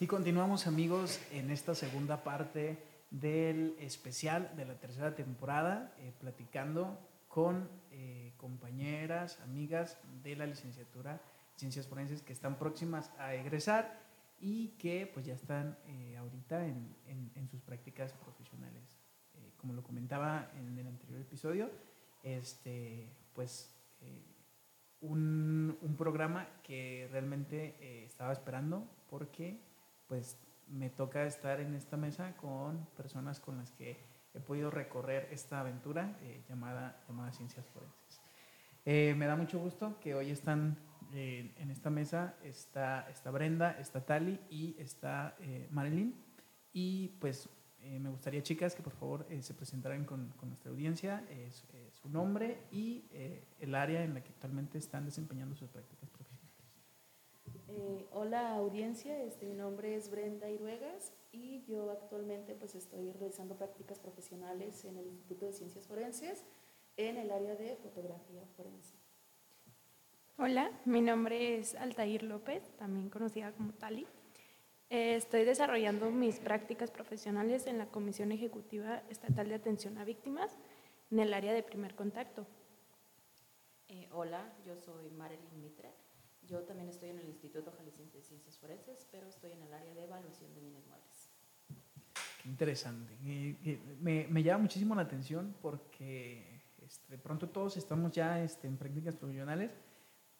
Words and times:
Y 0.00 0.06
continuamos 0.06 0.68
amigos 0.68 1.20
en 1.32 1.50
esta 1.50 1.74
segunda 1.74 2.22
parte 2.22 2.78
del 3.10 3.74
especial 3.80 4.52
de 4.54 4.64
la 4.64 4.78
tercera 4.78 5.16
temporada, 5.16 5.92
eh, 5.98 6.12
platicando 6.20 6.96
con 7.26 7.68
eh, 7.90 8.32
compañeras, 8.36 9.40
amigas 9.40 9.98
de 10.22 10.36
la 10.36 10.46
licenciatura 10.46 11.20
Ciencias 11.56 11.88
Forenses 11.88 12.22
que 12.22 12.32
están 12.32 12.60
próximas 12.60 13.10
a 13.18 13.34
egresar 13.34 14.00
y 14.40 14.68
que 14.78 15.10
pues 15.12 15.26
ya 15.26 15.34
están 15.34 15.76
eh, 15.88 16.16
ahorita 16.16 16.64
en, 16.64 16.94
en, 17.34 17.48
sus 17.48 17.60
prácticas 17.60 18.12
profesionales. 18.12 18.84
como 19.56 19.72
lo 19.72 19.82
comentaba 19.82 20.48
en 20.56 20.78
el 20.78 20.86
anterior 20.86 21.20
episodio, 21.20 21.72
este, 22.22 23.10
pues 23.34 23.74
un, 25.00 25.76
un, 25.82 25.96
programa 25.96 26.46
que 26.62 27.08
realmente 27.10 28.04
estaba 28.04 28.32
esperando 28.32 28.86
porque 29.10 29.58
pues 30.08 30.38
me 30.66 30.90
toca 30.90 31.24
estar 31.26 31.60
en 31.60 31.74
esta 31.74 31.96
mesa 31.96 32.36
con 32.36 32.86
personas 32.96 33.40
con 33.40 33.58
las 33.58 33.70
que 33.72 33.96
he 34.34 34.40
podido 34.40 34.70
recorrer 34.70 35.28
esta 35.30 35.60
aventura 35.60 36.16
eh, 36.22 36.42
llamada, 36.48 37.02
llamada 37.08 37.32
Ciencias 37.32 37.66
Forenses. 37.66 38.20
Eh, 38.84 39.14
me 39.16 39.26
da 39.26 39.36
mucho 39.36 39.58
gusto 39.58 39.98
que 40.00 40.14
hoy 40.14 40.30
están 40.30 40.78
eh, 41.12 41.54
en 41.58 41.70
esta 41.70 41.90
mesa, 41.90 42.34
está, 42.42 43.08
está 43.10 43.30
Brenda, 43.30 43.78
está 43.78 44.04
Tali 44.04 44.40
y 44.50 44.76
está 44.78 45.36
Marilyn. 45.70 46.14
Y 46.72 47.08
pues 47.20 47.48
me 47.82 48.10
gustaría, 48.10 48.42
chicas, 48.42 48.74
que 48.74 48.82
por 48.82 48.92
favor 48.92 49.26
se 49.40 49.54
presentaran 49.54 50.04
con, 50.04 50.28
con 50.36 50.50
nuestra 50.50 50.70
audiencia, 50.70 51.24
su 51.92 52.08
nombre 52.10 52.66
y 52.70 53.04
el 53.58 53.74
área 53.74 54.04
en 54.04 54.14
la 54.14 54.22
que 54.22 54.30
actualmente 54.30 54.78
están 54.78 55.04
desempeñando 55.04 55.56
sus 55.56 55.68
prácticas 55.70 56.07
eh, 57.68 58.06
hola 58.12 58.54
audiencia, 58.54 59.22
este, 59.22 59.46
mi 59.46 59.54
nombre 59.54 59.94
es 59.94 60.10
Brenda 60.10 60.48
Iruegas 60.50 61.12
y 61.32 61.62
yo 61.64 61.90
actualmente 61.90 62.54
pues 62.54 62.74
estoy 62.74 63.12
realizando 63.12 63.56
prácticas 63.56 63.98
profesionales 63.98 64.84
en 64.84 64.96
el 64.96 65.06
Instituto 65.06 65.46
de 65.46 65.52
Ciencias 65.52 65.86
Forenses 65.86 66.44
en 66.96 67.16
el 67.16 67.30
área 67.30 67.54
de 67.54 67.76
fotografía 67.76 68.42
forense. 68.56 68.96
Hola, 70.38 70.70
mi 70.84 71.00
nombre 71.00 71.58
es 71.58 71.74
Altair 71.74 72.22
López, 72.22 72.62
también 72.76 73.10
conocida 73.10 73.52
como 73.52 73.72
Tali. 73.72 74.06
Eh, 74.90 75.16
estoy 75.16 75.44
desarrollando 75.44 76.10
mis 76.10 76.40
prácticas 76.40 76.90
profesionales 76.90 77.66
en 77.66 77.78
la 77.78 77.86
Comisión 77.86 78.32
Ejecutiva 78.32 79.02
Estatal 79.10 79.48
de 79.48 79.56
Atención 79.56 79.98
a 79.98 80.04
Víctimas 80.04 80.56
en 81.10 81.20
el 81.20 81.34
área 81.34 81.52
de 81.52 81.62
primer 81.62 81.94
contacto. 81.94 82.46
Eh, 83.88 84.08
hola, 84.12 84.52
yo 84.64 84.76
soy 84.76 85.10
Marilyn 85.10 85.60
Mitre 85.60 86.07
yo 86.48 86.60
también 86.60 86.88
estoy 86.88 87.10
en 87.10 87.18
el 87.18 87.28
Instituto 87.28 87.72
Jalisciense 87.76 88.16
de 88.16 88.22
Ciencias 88.22 88.58
Forenses, 88.58 89.06
pero 89.10 89.26
estoy 89.28 89.52
en 89.52 89.62
el 89.62 89.72
área 89.72 89.94
de 89.94 90.04
evaluación 90.04 90.54
de 90.54 90.60
bienes 90.60 90.86
muebles. 90.86 91.30
Qué 92.42 92.48
interesante. 92.48 93.16
Me, 94.00 94.26
me, 94.28 94.42
llama 94.42 94.62
muchísimo 94.62 94.94
la 94.94 95.02
atención 95.02 95.54
porque 95.60 96.62
este, 96.84 97.12
de 97.12 97.18
pronto 97.18 97.48
todos 97.48 97.76
estamos 97.76 98.12
ya 98.12 98.42
este, 98.42 98.66
en 98.66 98.76
prácticas 98.76 99.16
profesionales, 99.16 99.72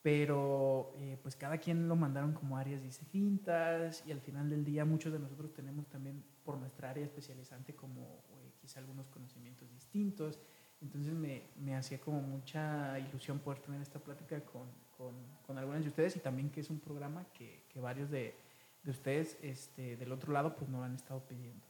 pero 0.00 0.94
eh, 0.96 1.18
pues 1.20 1.36
cada 1.36 1.58
quien 1.58 1.88
lo 1.88 1.96
mandaron 1.96 2.32
como 2.32 2.56
áreas 2.56 2.82
distintas 2.82 4.06
y 4.06 4.12
al 4.12 4.20
final 4.20 4.48
del 4.48 4.64
día 4.64 4.84
muchos 4.84 5.12
de 5.12 5.18
nosotros 5.18 5.52
tenemos 5.52 5.88
también 5.88 6.24
por 6.44 6.56
nuestra 6.56 6.90
área 6.90 7.04
especializante 7.04 7.74
como 7.74 8.24
eh, 8.30 8.52
quizá 8.60 8.80
algunos 8.80 9.08
conocimientos 9.08 9.70
distintos. 9.70 10.38
Entonces 10.80 11.12
me, 11.12 11.42
me 11.56 11.74
hacía 11.74 12.00
como 12.00 12.22
mucha 12.22 12.98
ilusión 13.00 13.40
poder 13.40 13.58
tener 13.58 13.82
esta 13.82 13.98
plática 13.98 14.40
con, 14.44 14.68
con, 14.98 15.14
con 15.46 15.56
algunas 15.56 15.82
de 15.82 15.88
ustedes 15.88 16.16
y 16.16 16.18
también 16.18 16.50
que 16.50 16.60
es 16.60 16.68
un 16.68 16.80
programa 16.80 17.24
que, 17.32 17.62
que 17.72 17.80
varios 17.80 18.10
de, 18.10 18.34
de, 18.82 18.90
ustedes 18.90 19.38
este, 19.42 19.96
del 19.96 20.12
otro 20.12 20.32
lado 20.32 20.54
pues 20.56 20.68
no 20.68 20.78
lo 20.78 20.84
han 20.84 20.96
estado 20.96 21.20
pidiendo. 21.20 21.64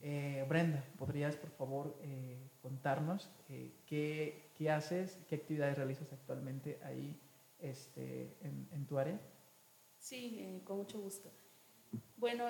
Eh, 0.00 0.44
Brenda, 0.48 0.84
¿podrías 0.98 1.36
por 1.36 1.50
favor 1.50 1.96
eh, 2.02 2.50
contarnos 2.60 3.30
eh, 3.48 3.72
qué, 3.86 4.50
qué, 4.56 4.70
haces, 4.70 5.18
qué 5.28 5.36
actividades 5.36 5.76
realizas 5.76 6.12
actualmente 6.12 6.78
ahí 6.82 7.18
este, 7.58 8.36
en, 8.40 8.68
en 8.72 8.86
tu 8.86 8.98
área? 8.98 9.18
Sí, 9.98 10.60
con 10.64 10.78
mucho 10.78 11.00
gusto. 11.00 11.30
Bueno, 12.16 12.44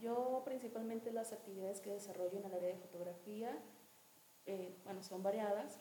yo 0.00 0.42
principalmente 0.44 1.12
las 1.12 1.32
actividades 1.32 1.80
que 1.80 1.90
desarrollo 1.90 2.38
en 2.38 2.44
el 2.44 2.54
área 2.54 2.68
de 2.68 2.76
fotografía, 2.76 3.56
bueno, 4.84 5.02
son 5.02 5.22
variadas. 5.22 5.80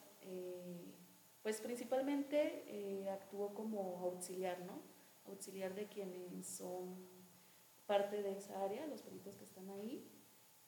Pues 1.47 1.62
principalmente 1.62 2.66
eh, 2.68 3.09
actúo 3.09 3.53
como 3.53 4.00
auxiliar, 4.00 4.59
¿no? 4.66 4.81
Auxiliar 5.24 5.74
de 5.75 5.88
quienes 5.88 6.46
son 6.46 7.08
parte 7.85 8.22
de 8.22 8.34
esa 8.34 8.66
área, 8.66 8.85
los 8.85 9.02
peritos 9.02 9.38
que 9.38 9.46
están 9.46 9.69
ahí. 9.69 10.12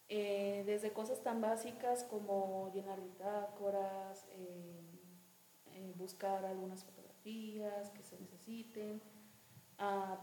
Eh, 0.07 0.63
desde 0.65 0.93
cosas 0.93 1.21
tan 1.21 1.41
básicas 1.41 2.05
como 2.05 2.71
llenar 2.73 3.01
bitácoras, 3.01 4.25
eh, 4.31 5.91
buscar 5.97 6.45
algunas 6.45 6.85
fotografías 6.85 7.89
que 7.89 8.03
se 8.05 8.17
necesiten, 8.17 9.01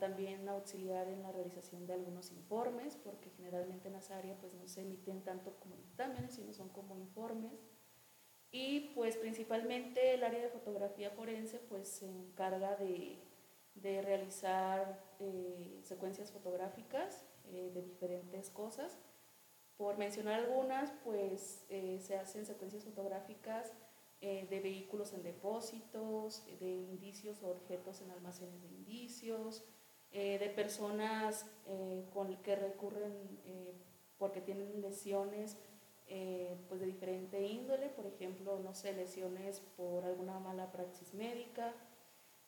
también 0.01 0.49
auxiliar 0.49 1.07
en 1.09 1.23
la 1.23 1.33
realización 1.33 1.87
de 1.87 1.93
algunos 1.93 2.33
informes, 2.33 2.97
porque 2.97 3.29
generalmente 3.29 3.89
en 3.89 3.97
esa 3.97 4.17
área 4.17 4.39
pues 4.39 4.55
no 4.55 4.67
se 4.69 4.81
emiten 4.81 5.23
tanto 5.23 5.55
como 5.61 5.77
dictámenes, 5.77 6.33
sino 6.33 6.55
son 6.55 6.71
como 6.71 6.97
informes. 6.97 7.76
Y 8.51 8.93
pues 8.95 9.17
principalmente 9.17 10.15
el 10.15 10.25
área 10.25 10.41
de 10.41 10.49
fotografía 10.49 11.11
forense 11.11 11.59
pues 11.59 11.89
se 11.89 12.07
encarga 12.07 12.77
de, 12.77 13.19
de 13.75 14.03
realizar 14.03 15.01
eh, 15.21 15.81
secuencias 15.83 16.31
fotográficas 16.31 17.25
eh, 17.45 17.71
de 17.75 17.83
diferentes 17.83 18.51
cosas. 18.51 18.99
Por 19.77 19.99
mencionar 19.99 20.41
algunas, 20.41 20.91
pues 21.05 21.67
eh, 21.69 21.99
se 22.01 22.17
hacen 22.17 22.47
secuencias 22.47 22.85
fotográficas 22.85 23.73
de 24.19 24.61
vehículos 24.61 25.13
en 25.13 25.23
depósitos, 25.23 26.45
de 26.59 26.67
indicios 26.67 27.43
o 27.43 27.51
objetos 27.51 28.01
en 28.01 28.11
almacenes 28.11 28.61
de 28.63 28.69
indicios, 28.69 29.63
de 30.11 30.53
personas 30.57 31.47
con 32.13 32.35
que 32.43 32.57
recurren 32.57 33.13
porque 34.17 34.41
tienen 34.41 34.81
lesiones 34.81 35.59
eh, 36.09 36.57
pues 36.69 36.81
de 36.81 36.87
diferente 36.87 37.43
índole, 37.43 37.89
por 37.89 38.07
ejemplo, 38.07 38.61
no 38.61 38.75
sé, 38.75 38.93
lesiones 38.93 39.61
por 39.77 40.05
alguna 40.05 40.39
mala 40.39 40.71
praxis 40.71 41.13
médica. 41.15 41.75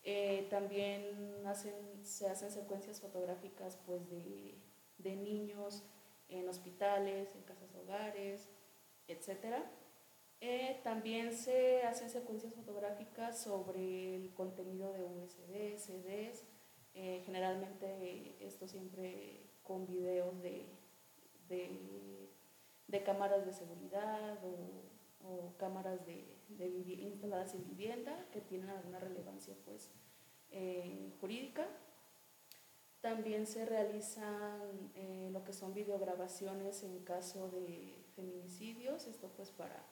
Eh, 0.05 0.47
también 0.49 1.45
hacen, 1.45 1.75
se 2.05 2.29
hacen 2.29 2.53
secuencias 2.53 3.01
fotográficas 3.01 3.77
pues 3.85 4.09
de, 4.09 4.55
de, 4.99 5.17
niños 5.17 5.83
en 6.29 6.49
hospitales, 6.49 7.35
en 7.35 7.43
casas 7.43 7.75
hogares, 7.75 8.49
etc. 9.09 9.57
Eh, 10.41 10.81
también 10.85 11.33
se 11.33 11.83
hacen 11.83 12.11
secuencias 12.11 12.55
fotográficas 12.55 13.41
sobre 13.43 14.15
el 14.15 14.33
contenido 14.35 14.93
de 14.93 15.03
USB, 15.03 15.77
CDs, 15.77 16.45
generalmente 16.95 18.37
esto 18.41 18.67
siempre 18.67 19.49
con 19.63 19.87
videos 19.87 20.41
de, 20.43 20.67
de 21.49 22.28
de 22.89 23.03
cámaras 23.03 23.47
de 23.47 23.53
seguridad 23.53 24.39
o, 24.45 25.55
cámaras 25.59 26.07
de, 26.07 26.25
instaladas 27.03 27.55
en 27.55 27.65
vivienda 27.65 28.27
que 28.33 28.41
tienen 28.41 28.71
alguna 28.71 28.99
relevancia 28.99 29.55
pues, 29.65 29.91
eh, 30.51 31.13
jurídica. 31.21 31.67
También 33.01 33.47
se 33.47 33.67
realizan 33.67 34.91
eh, 34.95 35.29
lo 35.33 35.45
que 35.45 35.53
son 35.53 35.75
videograbaciones 35.75 36.83
en 36.83 37.05
caso 37.05 37.51
de 37.51 38.05
feminicidios, 38.17 39.07
esto 39.07 39.29
pues 39.37 39.51
para, 39.51 39.85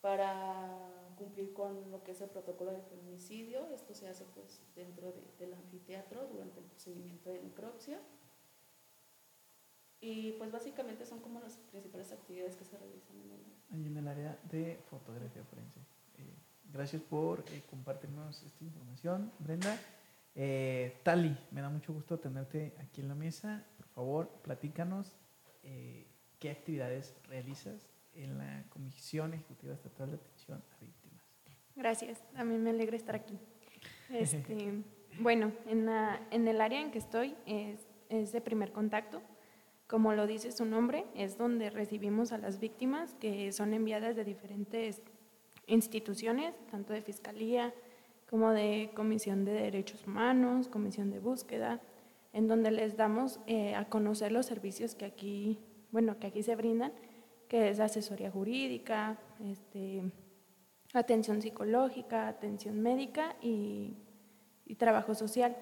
para 0.00 1.12
cumplir 1.16 1.52
con 1.52 1.90
lo 1.90 2.02
que 2.02 2.12
es 2.12 2.20
el 2.20 2.30
protocolo 2.30 2.72
de 2.72 2.82
feminicidio, 2.82 3.66
esto 3.72 3.94
se 3.94 4.08
hace 4.08 4.24
pues 4.34 4.60
dentro 4.74 5.14
del 5.38 5.54
anfiteatro 5.54 6.26
durante 6.26 6.60
el 6.60 6.66
procedimiento 6.66 7.30
de 7.30 7.42
necropsia. 7.42 8.00
Y 10.04 10.32
pues 10.32 10.52
básicamente 10.52 11.06
son 11.06 11.20
como 11.20 11.40
las 11.40 11.56
principales 11.70 12.12
actividades 12.12 12.56
que 12.56 12.64
se 12.66 12.76
realizan 12.76 13.16
en 13.22 13.80
el, 13.80 13.86
en 13.86 13.96
el 13.96 14.06
área 14.06 14.38
de 14.50 14.78
fotografía 14.90 15.42
forense. 15.44 15.80
Eh, 16.18 16.34
gracias 16.70 17.00
por 17.00 17.40
eh, 17.40 17.62
compartirnos 17.70 18.42
esta 18.42 18.64
información, 18.64 19.32
Brenda. 19.38 19.78
Eh, 20.34 21.00
Tali, 21.04 21.34
me 21.52 21.62
da 21.62 21.70
mucho 21.70 21.94
gusto 21.94 22.18
tenerte 22.18 22.74
aquí 22.80 23.00
en 23.00 23.08
la 23.08 23.14
mesa. 23.14 23.64
Por 23.78 23.86
favor, 23.86 24.28
platícanos 24.42 25.16
qué 26.38 26.50
actividades 26.50 27.14
realizas 27.26 27.88
en 28.12 28.36
la 28.36 28.62
Comisión 28.68 29.32
Ejecutiva 29.32 29.72
Estatal 29.72 30.10
de 30.10 30.16
Atención 30.16 30.62
a 30.70 30.84
Víctimas. 30.84 31.24
Gracias, 31.76 32.22
a 32.36 32.44
mí 32.44 32.58
me 32.58 32.70
alegra 32.70 32.96
estar 32.96 33.14
aquí. 33.14 33.38
Este, 34.10 34.82
bueno, 35.18 35.50
en, 35.66 35.86
la, 35.86 36.20
en 36.30 36.46
el 36.46 36.60
área 36.60 36.82
en 36.82 36.90
que 36.90 36.98
estoy 36.98 37.34
es, 37.46 37.80
es 38.10 38.32
de 38.32 38.42
primer 38.42 38.70
contacto. 38.70 39.22
Como 39.94 40.12
lo 40.12 40.26
dice 40.26 40.50
su 40.50 40.64
nombre, 40.64 41.04
es 41.14 41.38
donde 41.38 41.70
recibimos 41.70 42.32
a 42.32 42.38
las 42.38 42.58
víctimas 42.58 43.14
que 43.20 43.52
son 43.52 43.74
enviadas 43.74 44.16
de 44.16 44.24
diferentes 44.24 45.00
instituciones, 45.68 46.52
tanto 46.68 46.92
de 46.92 47.00
fiscalía 47.00 47.72
como 48.28 48.50
de 48.50 48.90
Comisión 48.96 49.44
de 49.44 49.52
Derechos 49.52 50.04
Humanos, 50.04 50.66
Comisión 50.66 51.12
de 51.12 51.20
Búsqueda, 51.20 51.80
en 52.32 52.48
donde 52.48 52.72
les 52.72 52.96
damos 52.96 53.38
eh, 53.46 53.76
a 53.76 53.84
conocer 53.84 54.32
los 54.32 54.46
servicios 54.46 54.96
que 54.96 55.04
aquí, 55.04 55.60
bueno, 55.92 56.18
que 56.18 56.26
aquí 56.26 56.42
se 56.42 56.56
brindan, 56.56 56.92
que 57.46 57.68
es 57.68 57.78
asesoría 57.78 58.32
jurídica, 58.32 59.16
este, 59.44 60.02
atención 60.92 61.40
psicológica, 61.40 62.26
atención 62.26 62.80
médica 62.80 63.36
y, 63.40 63.94
y 64.66 64.74
trabajo 64.74 65.14
social. 65.14 65.56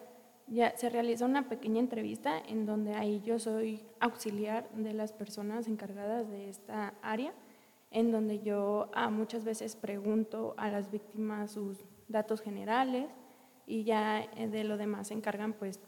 Ya 0.53 0.77
se 0.77 0.91
realiza 0.91 1.25
una 1.25 1.49
pequeña 1.49 1.81
entrevista 1.81 2.39
en 2.39 2.67
donde 2.67 2.93
ahí 2.93 3.23
yo 3.25 3.39
soy 3.39 3.87
auxiliar 4.01 4.69
de 4.75 4.93
las 4.93 5.11
personas 5.11 5.67
encargadas 5.67 6.29
de 6.29 6.51
esta 6.51 6.93
área, 7.01 7.33
en 7.91 8.13
donde 8.13 8.41
yo 8.41 8.91
a 8.93 9.09
muchas 9.09 9.45
veces 9.45 9.77
pregunto 9.77 10.53
a 10.59 10.69
las 10.69 10.91
víctimas 10.91 11.53
sus 11.53 11.79
datos 12.07 12.43
generales 12.43 13.09
y 13.65 13.85
ya 13.85 14.21
eh, 14.37 14.47
de 14.47 14.65
lo 14.65 14.77
demás 14.77 15.09
se 15.09 15.15
encargan 15.15 15.55
pues 15.55 15.81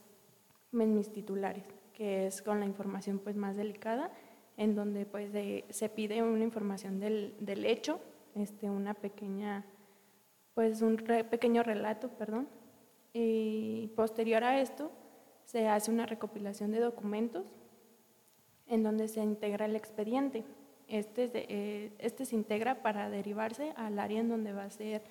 mis 0.73 1.13
titulares, 1.13 1.67
que 1.93 2.27
es 2.27 2.41
con 2.41 2.59
la 2.59 2.65
información 2.65 3.19
pues 3.19 3.37
más 3.37 3.59
delicada, 3.59 4.13
en 4.57 4.75
donde 4.75 5.05
pues 5.05 5.31
se 5.69 5.89
pide 5.91 6.23
una 6.23 6.43
información 6.43 7.01
del, 7.01 7.37
del 7.39 7.67
hecho, 7.67 8.01
este, 8.35 8.71
una 8.71 8.95
pequeña, 8.95 9.67
pues 10.55 10.81
un 10.81 10.97
pequeño 10.97 11.63
relato, 11.63 12.09
perdón, 12.09 12.49
y 13.15 13.87
posterior 13.95 14.43
a 14.43 14.61
esto 14.61 14.91
se 15.45 15.69
hace 15.69 15.91
una 15.91 16.05
recopilación 16.05 16.73
de 16.73 16.81
documentos 16.81 17.47
en 18.67 18.83
donde 18.83 19.07
se 19.07 19.23
integra 19.23 19.67
el 19.67 19.77
expediente. 19.77 20.45
Este, 20.89 21.31
eh, 21.33 21.93
este 21.99 22.25
se 22.25 22.35
integra 22.35 22.83
para 22.83 23.09
derivarse 23.09 23.73
al 23.77 23.99
área 24.01 24.21
en 24.21 24.29
donde 24.29 24.53
va 24.53 24.65
a 24.65 24.71
ser, 24.71 25.03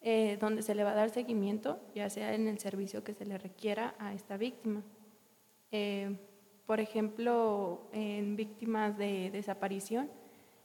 eh, 0.00 0.36
donde 0.40 0.62
se 0.62 0.74
le 0.74 0.82
va 0.82 0.90
a 0.90 0.94
dar 0.94 1.10
seguimiento, 1.10 1.78
ya 1.94 2.10
sea 2.10 2.34
en 2.34 2.48
el 2.48 2.58
servicio 2.58 3.04
que 3.04 3.14
se 3.14 3.24
le 3.24 3.38
requiera 3.38 3.94
a 4.00 4.12
esta 4.12 4.36
víctima. 4.36 4.82
Eh, 5.70 6.18
por 6.66 6.80
ejemplo, 6.80 7.88
en 7.92 8.34
víctimas 8.34 8.98
de 8.98 9.30
desaparición, 9.30 10.10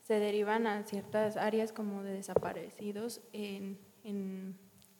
se 0.01 0.16
derivan 0.16 0.66
a 0.66 0.81
ciertas 0.83 1.38
áreas 1.38 1.72
como 1.72 2.01
de 2.01 2.13
desaparecidos 2.13 3.22
en 3.33 3.78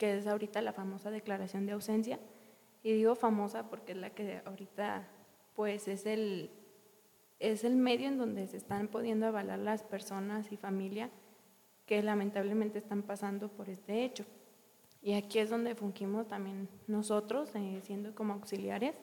que 0.02 0.18
es 0.18 0.26
ahorita 0.26 0.64
la 0.64 0.74
famosa 0.74 1.12
declaración 1.12 1.68
de 1.68 1.74
ausencia. 1.74 2.20
Y 2.82 2.92
digo 2.94 3.14
famosa 3.14 3.70
porque 3.70 3.92
es 3.92 4.00
la 4.00 4.10
que 4.10 4.42
ahorita 4.46 5.08
pues 5.54 5.88
es 5.88 6.08
el, 6.08 6.50
es 7.38 7.64
el 7.64 7.76
medio 7.76 8.08
en 8.08 8.18
donde 8.18 8.48
se 8.48 8.58
están 8.58 8.88
pudiendo 8.88 9.28
avalar 9.28 9.60
las 9.60 9.84
personas 9.84 10.52
y 10.52 10.58
familia 10.58 11.12
que 11.86 12.02
lamentablemente 12.02 12.80
están 12.80 13.04
pasando 13.04 13.48
por 13.50 13.70
este 13.70 14.04
hecho. 14.04 14.26
Y 15.04 15.14
aquí 15.14 15.38
es 15.38 15.52
donde 15.52 15.76
fungimos 15.76 16.28
también 16.28 16.68
nosotros, 16.88 17.52
eh, 17.54 17.80
siendo 17.84 18.16
como 18.16 18.34
auxiliares, 18.34 18.96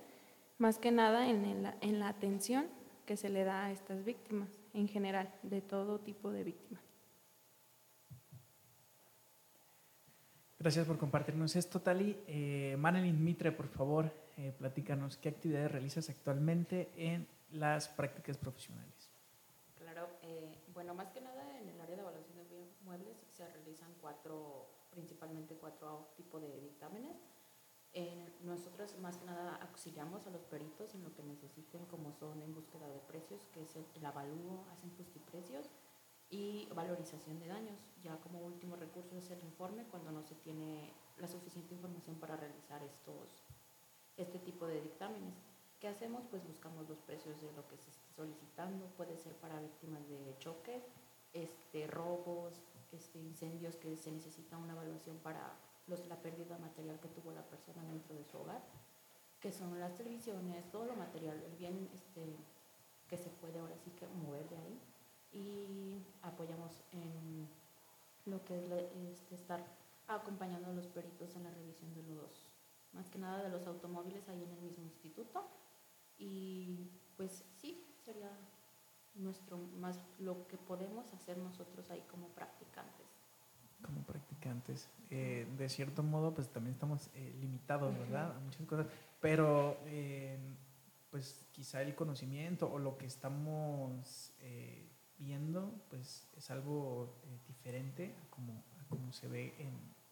más 0.59 0.81
que 0.81 0.91
nada 0.91 1.31
en, 1.31 1.65
en 1.81 2.01
la 2.01 2.09
atención 2.09 2.67
que 3.06 3.17
se 3.17 3.29
le 3.29 3.44
da 3.44 3.67
a 3.67 3.71
estas 3.71 4.05
víctimas, 4.05 4.49
en 4.75 4.89
general, 4.89 5.33
de 5.44 5.61
todo 5.61 6.01
tipo 6.01 6.33
de 6.33 6.43
víctimas. 6.43 6.88
Gracias 10.60 10.88
por 10.88 10.99
compartirnos 10.99 11.55
esto, 11.55 11.81
Tali. 11.81 12.19
Eh, 12.26 12.75
Manelin 12.81 13.22
Mitre, 13.22 13.52
por 13.52 13.69
favor, 13.69 14.12
eh, 14.37 14.52
platícanos 14.58 15.16
qué 15.16 15.28
actividades 15.28 15.70
realizas 15.70 16.10
actualmente 16.10 16.90
en 16.96 17.28
las 17.52 17.88
prácticas 17.88 18.37
profesionales. 18.37 19.08
Claro, 19.76 20.08
eh, 20.22 20.58
bueno, 20.75 20.94
más 20.94 21.10
que 21.12 21.20
nada 21.20 21.56
en 21.60 21.69
el 21.69 21.81
área 21.81 21.94
de 21.94 22.02
evaluación 22.02 22.37
de 22.49 22.66
muebles 22.84 23.16
se 23.37 23.46
realizan 23.46 23.88
cuatro, 24.00 24.66
principalmente 24.90 25.55
cuatro 25.55 26.08
tipos 26.16 26.43
de 26.43 26.60
dictámenes. 26.60 27.16
nosotros 28.43 28.99
más 28.99 29.16
que 29.16 29.26
nada 29.26 29.60
auxiliamos 29.62 30.26
a 30.26 30.31
los 30.31 30.43
peritos 30.43 30.93
en 30.94 31.05
lo 31.05 31.14
que 31.14 31.22
necesiten, 31.22 31.87
como 31.87 32.12
son 32.12 32.43
en 32.43 32.52
búsqueda 32.52 32.88
de 32.88 32.99
precios, 33.06 33.46
que 33.52 33.62
es 33.62 33.76
el, 33.76 33.84
el 33.94 34.05
avalúo, 34.05 34.64
hacen 34.72 34.90
justiprecios, 34.96 35.70
y 36.31 36.69
valorización 36.75 37.39
de 37.39 37.49
daños. 37.49 37.79
Ya 38.03 38.17
como 38.21 38.41
último 38.41 38.77
recurso 38.77 39.17
es 39.17 39.31
el 39.31 39.43
informe 39.43 39.85
cuando 39.85 40.11
no 40.11 40.23
se 40.23 40.35
tiene 40.37 40.93
la 41.19 41.27
suficiente 41.27 41.75
información 41.75 42.17
para 42.17 42.37
realizar 42.37 42.83
estos, 42.83 43.43
este 44.17 44.39
tipo 44.39 44.67
de 44.67 44.81
dictámenes. 44.81 45.35
¿Qué 45.81 45.89
hacemos? 45.89 46.25
Pues 46.31 46.47
buscamos 46.47 46.89
los 46.89 46.99
precios 46.99 47.41
de 47.41 47.53
lo 47.53 47.67
que 47.69 47.77
se 47.77 47.91
esté 47.91 48.13
solicitando. 48.15 48.87
Puede 48.97 49.17
ser 49.17 49.35
para 49.37 49.61
víctimas 49.61 50.07
de 50.09 50.37
choque, 50.39 50.83
este, 51.33 51.87
robos, 51.87 52.61
este, 52.93 53.19
incendios 53.19 53.77
que 53.77 53.97
se 53.97 54.11
necesita 54.11 54.57
una 54.57 54.73
evaluación 54.73 55.19
para 55.19 55.57
los, 55.87 56.07
la 56.07 56.21
pérdida 56.21 56.59
material 56.59 56.99
que 57.01 57.09
tuvo 57.09 57.33
la 57.33 57.47
persona 57.47 57.83
dentro 57.85 58.15
de 58.15 58.25
su 58.25 58.39
hogar, 58.39 58.63
que 59.41 59.53
son 59.53 59.79
las 59.79 59.95
televisiones, 59.95 60.69
todo 60.71 60.85
lo 60.85 60.97
material, 60.97 61.41
el 61.45 61.57
bien 61.57 61.89
este, 61.95 62.37
que 63.09 63.17
se 63.17 63.31
puede 63.31 63.61
ahora 63.61 63.77
sí 63.79 63.91
que 63.93 64.07
mover 64.09 64.49
de 64.49 64.57
ahí 64.57 64.81
y 65.33 66.03
apoyamos 66.23 66.83
en 66.93 67.49
lo 68.25 68.45
que 68.45 68.59
es 68.59 68.71
este, 69.13 69.35
estar 69.35 69.65
acompañando 70.07 70.71
a 70.71 70.73
los 70.73 70.87
peritos 70.87 71.35
en 71.37 71.45
la 71.45 71.51
revisión 71.51 71.95
de 71.95 72.03
los, 72.15 72.47
más 72.93 73.09
que 73.11 73.19
nada 73.19 73.43
de 73.43 73.51
los 73.51 73.67
automóviles 73.67 74.29
ahí 74.29 74.43
en 74.43 74.51
el 74.51 74.61
mismo 74.61 74.85
instituto. 74.85 75.47
Y 76.19 76.91
pues 77.17 77.45
sí, 77.61 77.85
sería 78.05 78.31
nuestro 79.15 79.59
más 79.59 79.99
lo 80.19 80.47
que 80.47 80.57
podemos 80.57 81.13
hacer 81.13 81.39
nosotros 81.39 81.91
ahí 81.91 82.03
como 82.11 82.29
practicantes. 82.29 83.07
Como 83.83 84.03
practicantes. 84.03 84.89
Eh, 85.11 85.47
de 85.57 85.69
cierto 85.69 86.03
modo, 86.03 86.35
pues 86.35 86.49
también 86.49 86.75
estamos 86.75 87.11
eh, 87.15 87.37
limitados, 87.41 87.97
¿verdad? 87.97 88.37
A 88.37 88.41
muchas 88.41 88.67
cosas. 88.67 88.87
Pero, 89.21 89.79
eh, 89.87 90.39
pues 91.11 91.47
quizá 91.53 91.83
el 91.83 91.95
conocimiento 91.95 92.71
o 92.71 92.79
lo 92.79 92.99
que 92.99 93.07
estamos 93.07 94.35
viendo, 95.19 95.73
pues 95.91 96.29
es 96.37 96.50
algo 96.50 97.15
eh, 97.25 97.38
diferente 97.47 98.15
a 98.23 98.31
como, 98.31 98.62
como, 98.88 99.12
se 99.12 99.29
ve 99.29 99.55
en, 99.59 99.69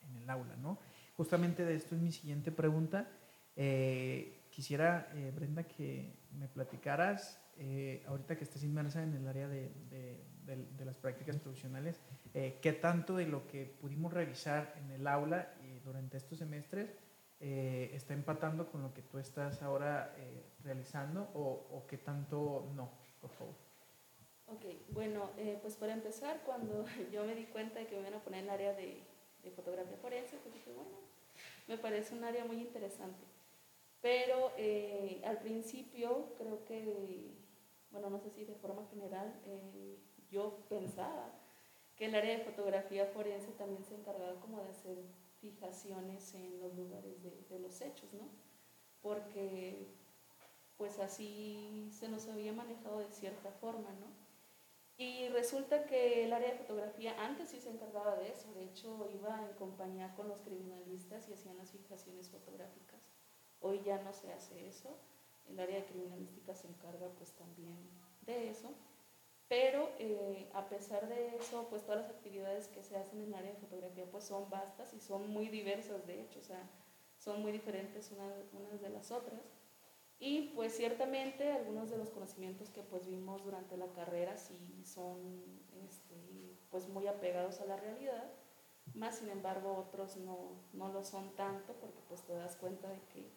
en, 0.08 0.22
el 0.22 0.30
aula, 0.30 0.56
¿no? 0.56 0.78
Justamente 1.16 1.64
de 1.64 1.74
esto 1.74 1.94
es 1.94 2.00
mi 2.00 2.12
siguiente 2.12 2.52
pregunta. 2.52 3.08
Eh, 3.56 4.42
quisiera, 4.50 5.10
eh, 5.14 5.32
Brenda, 5.34 5.64
que 5.64 6.12
me 6.38 6.48
platicaras, 6.48 7.40
ahorita 8.06 8.36
que 8.36 8.44
estás 8.44 8.62
inmersa 8.64 9.02
en 9.02 9.14
el 9.14 9.26
área 9.26 9.48
de, 9.48 9.72
de, 9.88 10.20
de, 10.44 10.84
las 10.84 10.94
prácticas 10.96 11.38
profesionales, 11.38 11.98
qué 12.34 12.78
tanto 12.78 13.16
de 13.16 13.26
lo 13.26 13.48
que 13.48 13.64
pudimos 13.64 14.12
revisar 14.12 14.74
en 14.84 14.90
el 14.90 15.06
aula 15.06 15.54
y 15.64 15.78
durante 15.78 16.18
estos 16.18 16.38
semestres 16.38 16.90
está 17.40 18.12
empatando 18.12 18.70
con 18.70 18.82
lo 18.82 18.92
que 18.92 19.00
tú 19.00 19.16
estás 19.16 19.62
ahora 19.62 20.14
realizando 20.64 21.30
o, 21.32 21.66
o 21.72 21.86
qué 21.86 21.96
tanto 21.96 22.70
no, 22.76 22.90
por 23.22 23.30
favor. 23.30 23.65
Ok, 24.48 24.64
bueno, 24.90 25.30
eh, 25.38 25.58
pues 25.60 25.74
para 25.74 25.92
empezar, 25.92 26.42
cuando 26.44 26.84
yo 27.12 27.24
me 27.24 27.34
di 27.34 27.46
cuenta 27.46 27.80
de 27.80 27.86
que 27.86 27.96
me 27.96 28.02
iban 28.02 28.14
a 28.14 28.22
poner 28.22 28.40
en 28.40 28.46
el 28.46 28.50
área 28.50 28.72
de, 28.74 29.02
fotografía 29.54 29.96
forense, 29.98 30.36
pues 30.38 30.52
dije, 30.54 30.72
bueno, 30.72 30.90
me 31.68 31.78
parece 31.78 32.16
un 32.16 32.24
área 32.24 32.44
muy 32.44 32.56
interesante. 32.56 33.24
Pero 34.02 34.52
eh, 34.56 35.22
al 35.24 35.38
principio 35.38 36.34
creo 36.36 36.64
que, 36.64 37.30
bueno, 37.92 38.10
no 38.10 38.18
sé 38.18 38.30
si 38.30 38.44
de 38.44 38.56
forma 38.56 38.84
general, 38.90 39.32
eh, 39.46 39.98
yo 40.30 40.58
pensaba 40.68 41.30
que 41.94 42.06
el 42.06 42.14
área 42.16 42.36
de 42.36 42.44
fotografía 42.44 43.06
forense 43.06 43.52
también 43.52 43.84
se 43.84 43.94
encargaba 43.94 44.40
como 44.40 44.60
de 44.62 44.68
hacer 44.68 44.98
fijaciones 45.40 46.34
en 46.34 46.60
los 46.60 46.74
lugares 46.74 47.22
de 47.22 47.58
los 47.60 47.80
hechos, 47.80 48.12
¿no? 48.14 48.28
Porque 49.00 49.86
pues 50.76 50.98
así 50.98 51.88
se 51.92 52.08
nos 52.08 52.26
había 52.28 52.52
manejado 52.52 52.98
de 52.98 53.10
cierta 53.10 53.50
forma, 53.52 53.90
¿no? 54.00 54.25
Y 54.98 55.28
resulta 55.28 55.84
que 55.84 56.24
el 56.24 56.32
área 56.32 56.52
de 56.52 56.58
fotografía 56.58 57.14
antes 57.22 57.50
sí 57.50 57.60
se 57.60 57.70
encargaba 57.70 58.16
de 58.16 58.30
eso, 58.30 58.52
de 58.54 58.64
hecho 58.64 59.10
iba 59.12 59.46
en 59.46 59.54
compañía 59.56 60.14
con 60.14 60.28
los 60.28 60.40
criminalistas 60.40 61.28
y 61.28 61.34
hacían 61.34 61.58
las 61.58 61.70
fijaciones 61.70 62.30
fotográficas. 62.30 63.00
Hoy 63.60 63.82
ya 63.84 64.02
no 64.02 64.14
se 64.14 64.32
hace 64.32 64.66
eso, 64.66 64.96
el 65.48 65.60
área 65.60 65.76
de 65.76 65.84
criminalística 65.84 66.54
se 66.54 66.68
encarga 66.68 67.08
pues 67.10 67.32
también 67.32 67.76
de 68.22 68.48
eso, 68.48 68.70
pero 69.48 69.90
eh, 69.98 70.50
a 70.54 70.68
pesar 70.68 71.08
de 71.08 71.36
eso, 71.36 71.66
pues 71.68 71.84
todas 71.84 72.00
las 72.00 72.10
actividades 72.10 72.68
que 72.68 72.82
se 72.82 72.96
hacen 72.96 73.20
en 73.20 73.28
el 73.28 73.34
área 73.34 73.52
de 73.52 73.58
fotografía 73.58 74.10
pues 74.10 74.24
son 74.24 74.48
vastas 74.48 74.94
y 74.94 75.00
son 75.00 75.28
muy 75.30 75.48
diversas 75.48 76.06
de 76.06 76.22
hecho, 76.22 76.40
o 76.40 76.44
sea, 76.44 76.68
son 77.18 77.42
muy 77.42 77.52
diferentes 77.52 78.12
unas 78.52 78.80
de 78.80 78.88
las 78.88 79.10
otras. 79.10 79.55
Y 80.18 80.52
pues 80.54 80.74
ciertamente 80.74 81.52
algunos 81.52 81.90
de 81.90 81.98
los 81.98 82.10
conocimientos 82.10 82.70
que 82.70 82.82
pues 82.82 83.06
vimos 83.06 83.44
durante 83.44 83.76
la 83.76 83.88
carrera 83.92 84.38
sí 84.38 84.82
son 84.84 85.44
este, 85.86 86.16
pues 86.70 86.88
muy 86.88 87.06
apegados 87.06 87.60
a 87.60 87.66
la 87.66 87.76
realidad, 87.76 88.32
más 88.94 89.18
sin 89.18 89.28
embargo 89.28 89.76
otros 89.76 90.16
no, 90.16 90.62
no 90.72 90.88
lo 90.88 91.04
son 91.04 91.34
tanto 91.36 91.74
porque 91.74 92.00
pues 92.08 92.22
te 92.22 92.32
das 92.32 92.56
cuenta 92.56 92.88
de 92.88 93.00
que, 93.12 93.30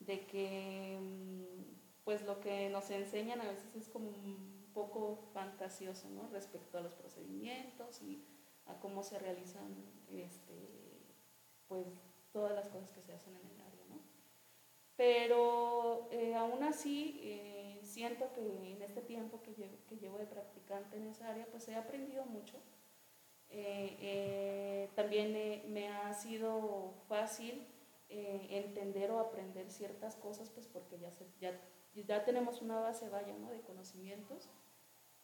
de 0.00 0.26
que 0.26 0.98
mm, 0.98 2.04
pues 2.04 2.22
lo 2.22 2.40
que 2.40 2.70
nos 2.70 2.90
enseñan 2.90 3.42
a 3.42 3.48
veces 3.48 3.76
es 3.76 3.88
como 3.88 4.08
un 4.08 4.70
poco 4.72 5.28
fantasioso 5.34 6.08
¿no? 6.08 6.28
respecto 6.28 6.78
a 6.78 6.80
los 6.80 6.94
procedimientos 6.94 8.00
y 8.00 8.24
a 8.64 8.80
cómo 8.80 9.02
se 9.02 9.18
realizan 9.18 9.74
este, 10.10 11.04
pues 11.68 11.86
todas 12.32 12.52
las 12.54 12.68
cosas 12.68 12.90
que 12.90 13.02
se 13.02 13.12
hacen 13.12 13.36
en 13.36 13.46
el. 13.46 13.63
Pero 14.96 16.08
eh, 16.12 16.34
aún 16.34 16.62
así, 16.62 17.20
eh, 17.22 17.80
siento 17.82 18.32
que 18.32 18.72
en 18.72 18.82
este 18.82 19.02
tiempo 19.02 19.42
que 19.42 19.54
llevo, 19.54 19.76
que 19.88 19.96
llevo 19.96 20.18
de 20.18 20.26
practicante 20.26 20.96
en 20.96 21.08
esa 21.08 21.28
área, 21.28 21.46
pues 21.46 21.68
he 21.68 21.74
aprendido 21.74 22.24
mucho. 22.26 22.56
Eh, 23.50 24.88
también 24.94 25.72
me 25.72 25.88
ha 25.88 26.12
sido 26.12 26.94
fácil 27.08 27.66
entender 28.08 29.10
o 29.10 29.18
aprender 29.18 29.70
ciertas 29.70 30.14
cosas, 30.14 30.48
pues 30.50 30.68
porque 30.68 30.98
ya, 30.98 31.10
ya, 31.40 31.60
ya 31.94 32.24
tenemos 32.24 32.62
una 32.62 32.78
base, 32.78 33.08
vaya, 33.08 33.36
¿no? 33.36 33.50
de 33.50 33.60
conocimientos. 33.60 34.48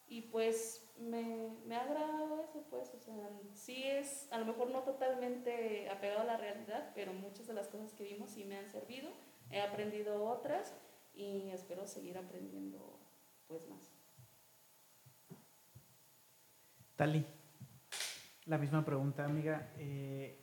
Y 0.09 0.23
pues 0.23 0.91
me, 0.99 1.51
me, 1.67 1.77
ha 1.77 1.83
agradado 1.83 2.41
eso, 2.41 2.65
pues, 2.69 2.93
o 2.95 2.99
sea, 2.99 3.31
sí 3.55 3.85
es, 3.85 4.27
a 4.33 4.39
lo 4.39 4.47
mejor 4.47 4.71
no 4.71 4.83
totalmente 4.83 5.89
apegado 5.89 6.23
a 6.23 6.25
la 6.25 6.37
realidad, 6.37 6.91
pero 6.97 7.13
muchas 7.13 7.47
de 7.47 7.55
las 7.55 7.69
cosas 7.69 7.95
que 7.95 8.03
vimos 8.03 8.31
sí 8.31 8.45
me 8.45 8.57
han 8.57 8.69
servido 8.69 9.09
He 9.51 9.61
aprendido 9.61 10.25
otras 10.25 10.75
y 11.15 11.51
espero 11.51 11.87
seguir 11.87 12.17
aprendiendo 12.17 12.99
pues 13.47 13.69
más. 13.69 13.93
Tali, 16.95 17.25
la 18.45 18.59
misma 18.59 18.85
pregunta, 18.85 19.25
amiga. 19.25 19.73
Eh, 19.79 20.39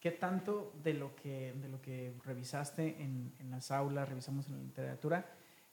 ¿Qué 0.00 0.12
tanto 0.12 0.72
de 0.82 0.94
lo 0.94 1.14
que, 1.14 1.52
de 1.52 1.68
lo 1.68 1.80
que 1.82 2.14
revisaste 2.24 3.02
en, 3.02 3.34
en 3.38 3.50
las 3.50 3.70
aulas, 3.70 4.08
revisamos 4.08 4.48
en 4.48 4.56
la 4.56 4.62
literatura, 4.62 5.26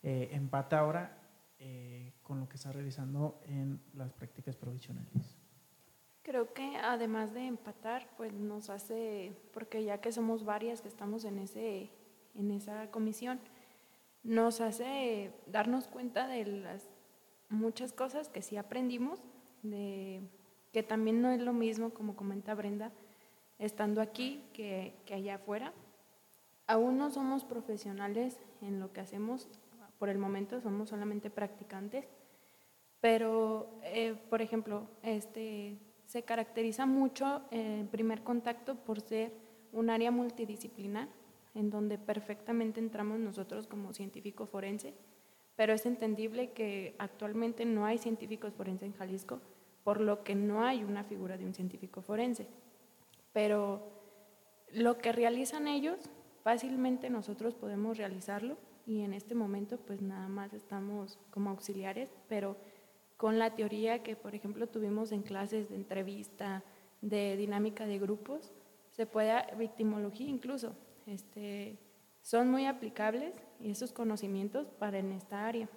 eh, 0.03 0.29
empata 0.33 0.79
ahora 0.79 1.17
eh, 1.57 2.13
con 2.21 2.41
lo 2.41 2.49
que 2.49 2.57
estás 2.57 2.75
revisando 2.75 3.41
en 3.45 3.81
las 3.93 4.11
prácticas 4.11 4.57
provisionales? 4.57 5.37
Creo 6.21 6.53
que 6.53 6.75
además 6.75 7.33
de 7.33 7.47
empatar, 7.47 8.09
pues 8.17 8.33
nos 8.33 8.69
hace, 8.69 9.31
porque 9.53 9.85
ya 9.85 10.01
que 10.01 10.11
somos 10.11 10.43
varias 10.43 10.81
que 10.81 10.89
estamos 10.89 11.23
en 11.23 11.39
ese 11.39 11.89
en 12.37 12.51
esa 12.51 12.89
comisión, 12.91 13.39
nos 14.23 14.61
hace 14.61 15.31
darnos 15.47 15.87
cuenta 15.87 16.27
de 16.27 16.45
las 16.45 16.89
muchas 17.49 17.93
cosas 17.93 18.29
que 18.29 18.41
sí 18.41 18.57
aprendimos, 18.57 19.19
de 19.63 20.21
que 20.71 20.83
también 20.83 21.21
no 21.21 21.31
es 21.31 21.41
lo 21.41 21.53
mismo, 21.53 21.91
como 21.91 22.15
comenta 22.15 22.53
Brenda, 22.53 22.91
estando 23.57 24.01
aquí 24.01 24.43
que, 24.53 24.93
allá 25.11 25.35
afuera. 25.35 25.73
Aún 26.67 26.97
no 26.97 27.09
somos 27.09 27.45
profesionales 27.45 28.37
en 28.61 28.79
lo 28.79 28.91
que 28.91 29.01
hacemos, 29.01 29.47
por 29.97 30.09
el 30.09 30.17
momento 30.17 30.59
somos 30.61 30.89
solamente 30.89 31.29
practicantes, 31.29 32.05
pero, 32.99 33.79
eh, 33.83 34.15
por 34.29 34.41
ejemplo, 34.41 34.87
este, 35.01 35.77
se 36.05 36.23
caracteriza 36.23 36.85
mucho 36.85 37.43
el 37.51 37.87
primer 37.87 38.23
contacto 38.23 38.75
por 38.75 39.01
ser 39.01 39.31
un 39.71 39.89
área 39.89 40.11
multidisciplinar 40.11 41.07
en 41.57 41.69
donde 41.71 41.97
perfectamente 41.97 42.79
entramos 42.79 43.19
nosotros 43.19 43.67
como 43.67 43.93
científico 43.93 44.45
forense, 44.45 44.93
pero 45.55 45.73
es 45.73 45.85
entendible 45.87 46.51
que 46.51 46.95
actualmente 46.99 47.65
no 47.65 47.85
hay 47.85 47.97
científicos 47.97 48.53
forenses 48.53 48.87
en 48.87 48.93
Jalisco, 48.93 49.41
por 49.83 49.99
lo 49.99 50.23
que 50.23 50.35
no 50.35 50.63
hay 50.63 50.83
una 50.83 51.03
figura 51.03 51.35
de 51.37 51.45
un 51.45 51.55
científico 51.55 52.01
forense. 52.01 52.47
Pero 53.33 53.91
lo 54.71 54.99
que 54.99 55.11
realizan 55.11 55.67
ellos, 55.67 55.97
fácilmente 56.43 57.09
nosotros 57.09 57.55
podemos 57.55 57.97
realizarlo 57.97 58.57
y 58.85 59.01
en 59.01 59.13
este 59.13 59.33
momento 59.33 59.79
pues 59.79 60.01
nada 60.01 60.27
más 60.27 60.53
estamos 60.53 61.17
como 61.31 61.49
auxiliares, 61.49 62.09
pero 62.29 62.55
con 63.17 63.39
la 63.39 63.55
teoría 63.55 64.03
que 64.03 64.15
por 64.15 64.35
ejemplo 64.35 64.67
tuvimos 64.67 65.11
en 65.11 65.23
clases 65.23 65.69
de 65.69 65.75
entrevista, 65.75 66.63
de 67.01 67.35
dinámica 67.35 67.87
de 67.87 67.97
grupos, 67.97 68.53
se 68.91 69.07
puede 69.07 69.33
victimología 69.57 70.27
incluso, 70.27 70.75
este, 71.07 71.79
son 72.21 72.51
muy 72.51 72.65
aplicables 72.65 73.33
y 73.59 73.71
esos 73.71 73.91
conocimientos 73.91 74.67
para 74.67 74.99
en 74.99 75.11
esta 75.11 75.47
área. 75.47 75.69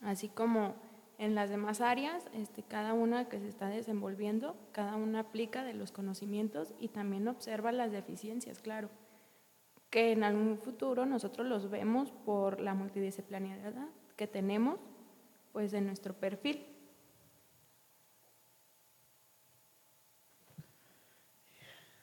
Así 0.00 0.28
como 0.28 0.76
en 1.18 1.34
las 1.34 1.50
demás 1.50 1.80
áreas, 1.80 2.24
este, 2.32 2.62
cada 2.62 2.94
una 2.94 3.28
que 3.28 3.40
se 3.40 3.48
está 3.48 3.68
desenvolviendo, 3.68 4.56
cada 4.72 4.94
una 4.94 5.20
aplica 5.20 5.64
de 5.64 5.74
los 5.74 5.90
conocimientos 5.90 6.72
y 6.78 6.88
también 6.88 7.26
observa 7.26 7.72
las 7.72 7.90
deficiencias, 7.90 8.60
claro, 8.60 8.88
que 9.90 10.12
en 10.12 10.22
algún 10.22 10.58
futuro 10.58 11.06
nosotros 11.06 11.46
los 11.46 11.70
vemos 11.70 12.12
por 12.24 12.60
la 12.60 12.74
multidisciplinaridad 12.74 13.88
que 14.16 14.26
tenemos 14.26 14.78
pues 15.52 15.72
en 15.72 15.86
nuestro 15.86 16.14
perfil. 16.14 16.64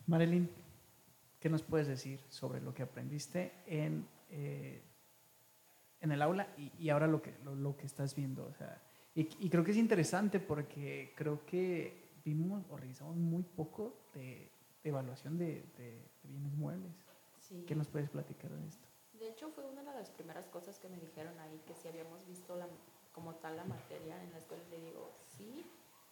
Marilyn, 0.08 0.50
¿Qué 1.46 1.52
nos 1.52 1.62
puedes 1.62 1.88
decir 1.88 2.20
sobre 2.28 2.60
lo 2.60 2.74
que 2.74 2.82
aprendiste 2.82 3.54
en, 3.68 4.08
eh, 4.32 4.82
en 6.02 6.12
el 6.12 6.20
aula 6.24 6.48
y, 6.58 6.90
ahora 6.90 7.06
lo 7.06 7.22
que, 7.22 7.36
lo, 7.44 7.78
que 7.78 7.86
estás 7.86 8.16
viendo? 8.16 8.48
O 8.48 8.54
sea, 8.56 8.82
y, 9.14 9.48
creo 9.48 9.64
que 9.64 9.70
es 9.70 9.78
interesante 9.78 10.40
porque 10.40 11.14
creo 11.16 11.46
que 11.46 12.18
vimos 12.26 12.66
o 12.72 12.78
revisamos 12.78 13.16
muy 13.16 13.44
poco 13.44 14.08
de, 14.16 14.50
evaluación 14.84 15.38
de, 15.38 15.64
bienes 16.24 16.56
muebles. 16.56 16.96
¿Qué 17.68 17.76
nos 17.76 17.90
puedes 17.90 18.10
platicar 18.10 18.50
de 18.50 18.68
esto? 18.68 18.88
De 19.14 19.30
hecho, 19.30 19.52
fue 19.52 19.68
una 19.68 19.84
de 19.84 20.00
las 20.00 20.10
primeras 20.10 20.48
cosas 20.48 20.80
que 20.80 20.90
me 20.90 20.98
dijeron 20.98 21.38
ahí, 21.42 21.62
que 21.68 21.76
si 21.76 21.88
habíamos 21.88 22.26
visto 22.26 22.56
la, 22.56 22.68
como 23.12 23.36
tal 23.36 23.56
la 23.56 23.66
materia 23.66 24.20
en 24.24 24.32
la 24.32 24.40
escuela, 24.40 24.64
le 24.72 24.80
digo, 24.80 25.12
sí, 25.38 25.64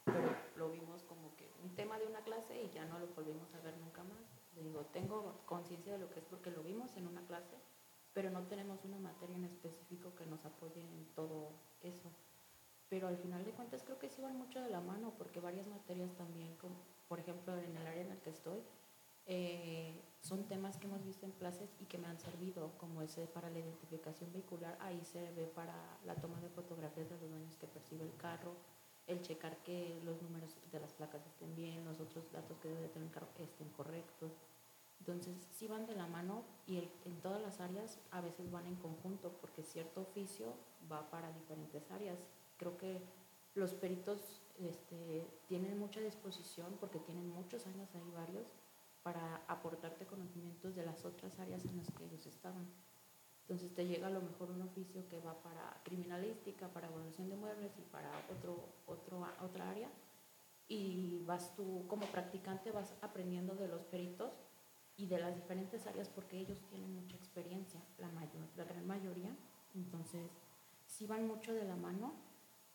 pero 0.04 0.32
lo 0.54 0.70
vimos 0.70 1.02
como 1.02 1.34
que 1.34 1.50
un 1.64 1.74
tema 1.74 1.98
de 1.98 2.06
una 2.06 2.20
clase 2.20 2.62
y 2.62 2.70
ya 2.70 2.86
no 2.86 3.00
lo 3.00 3.08
volvimos 3.08 3.52
a 3.52 3.60
ver 3.62 3.76
nunca 3.78 4.04
más 4.04 4.33
digo, 4.62 4.84
tengo 4.92 5.40
conciencia 5.46 5.92
de 5.92 5.98
lo 5.98 6.10
que 6.10 6.20
es 6.20 6.24
porque 6.26 6.50
lo 6.50 6.62
vimos 6.62 6.96
en 6.96 7.06
una 7.06 7.26
clase, 7.26 7.56
pero 8.12 8.30
no 8.30 8.42
tenemos 8.44 8.84
una 8.84 8.98
materia 8.98 9.36
en 9.36 9.44
específico 9.44 10.14
que 10.14 10.26
nos 10.26 10.44
apoye 10.44 10.80
en 10.80 11.06
todo 11.14 11.50
eso. 11.82 12.10
Pero 12.88 13.08
al 13.08 13.16
final 13.16 13.44
de 13.44 13.52
cuentas 13.52 13.82
creo 13.82 13.98
que 13.98 14.08
sí 14.08 14.22
van 14.22 14.38
mucho 14.38 14.60
de 14.60 14.70
la 14.70 14.80
mano, 14.80 15.12
porque 15.18 15.40
varias 15.40 15.66
materias 15.66 16.12
también, 16.14 16.54
como, 16.56 16.76
por 17.08 17.18
ejemplo 17.18 17.56
en 17.58 17.76
el 17.76 17.86
área 17.86 18.02
en 18.02 18.12
el 18.12 18.18
que 18.18 18.30
estoy, 18.30 18.60
eh, 19.26 20.00
son 20.20 20.44
temas 20.44 20.76
que 20.76 20.86
hemos 20.86 21.04
visto 21.04 21.24
en 21.26 21.32
clases 21.32 21.70
y 21.80 21.86
que 21.86 21.98
me 21.98 22.06
han 22.06 22.18
servido, 22.18 22.72
como 22.78 23.02
ese 23.02 23.26
para 23.26 23.50
la 23.50 23.58
identificación 23.58 24.32
vehicular, 24.32 24.76
ahí 24.80 25.02
se 25.04 25.30
ve 25.32 25.46
para 25.46 25.74
la 26.04 26.14
toma 26.14 26.40
de 26.40 26.48
fotografías 26.50 27.08
de 27.08 27.18
los 27.18 27.30
dueños 27.30 27.56
que 27.56 27.66
percibe 27.66 28.04
el 28.04 28.16
carro, 28.16 28.54
el 29.06 29.20
checar 29.22 29.56
que 29.58 30.00
los 30.04 30.20
números 30.22 30.56
de 30.72 30.80
las 30.80 30.92
placas 30.92 31.26
estén 31.26 31.54
bien, 31.54 31.84
los 31.84 32.00
otros 32.00 32.30
datos 32.32 32.58
que 32.58 32.68
debe 32.68 32.88
tener 32.88 33.08
el 33.08 33.14
carro 33.14 33.28
estén 33.38 33.68
correctos. 33.70 34.32
Entonces, 35.00 35.34
sí 35.52 35.66
van 35.66 35.86
de 35.86 35.94
la 35.94 36.06
mano 36.06 36.44
y 36.66 36.78
en 36.78 37.20
todas 37.20 37.42
las 37.42 37.60
áreas 37.60 37.98
a 38.10 38.20
veces 38.20 38.50
van 38.50 38.66
en 38.66 38.76
conjunto 38.76 39.32
porque 39.40 39.62
cierto 39.62 40.02
oficio 40.02 40.54
va 40.90 41.10
para 41.10 41.32
diferentes 41.32 41.90
áreas. 41.90 42.18
Creo 42.56 42.78
que 42.78 43.02
los 43.54 43.74
peritos 43.74 44.40
este, 44.58 45.26
tienen 45.46 45.78
mucha 45.78 46.00
disposición 46.00 46.76
porque 46.80 46.98
tienen 47.00 47.28
muchos 47.28 47.66
años 47.66 47.88
ahí 47.94 48.10
varios 48.14 48.46
para 49.02 49.42
aportarte 49.48 50.06
conocimientos 50.06 50.74
de 50.74 50.86
las 50.86 51.04
otras 51.04 51.38
áreas 51.38 51.64
en 51.66 51.76
las 51.76 51.90
que 51.90 52.04
ellos 52.04 52.24
estaban. 52.26 52.66
Entonces 53.44 53.74
te 53.74 53.86
llega 53.86 54.06
a 54.06 54.10
lo 54.10 54.22
mejor 54.22 54.50
un 54.50 54.62
oficio 54.62 55.06
que 55.08 55.20
va 55.20 55.34
para 55.42 55.78
criminalística, 55.84 56.68
para 56.68 56.88
evaluación 56.88 57.28
de 57.28 57.36
muebles 57.36 57.72
y 57.78 57.82
para 57.82 58.10
otro, 58.30 58.68
otro, 58.86 59.26
otra 59.42 59.68
área. 59.68 59.90
Y 60.66 61.22
vas 61.26 61.54
tú 61.54 61.84
como 61.86 62.06
practicante, 62.06 62.70
vas 62.70 62.94
aprendiendo 63.02 63.54
de 63.54 63.68
los 63.68 63.82
peritos 63.82 64.32
y 64.96 65.06
de 65.06 65.18
las 65.18 65.34
diferentes 65.34 65.86
áreas 65.86 66.08
porque 66.08 66.38
ellos 66.38 66.58
tienen 66.70 66.94
mucha 66.94 67.16
experiencia, 67.16 67.82
la, 67.98 68.08
mayor, 68.08 68.46
la 68.56 68.64
gran 68.64 68.86
mayoría. 68.86 69.36
Entonces 69.74 70.30
sí 70.86 71.06
van 71.06 71.28
mucho 71.28 71.52
de 71.52 71.64
la 71.64 71.76
mano, 71.76 72.14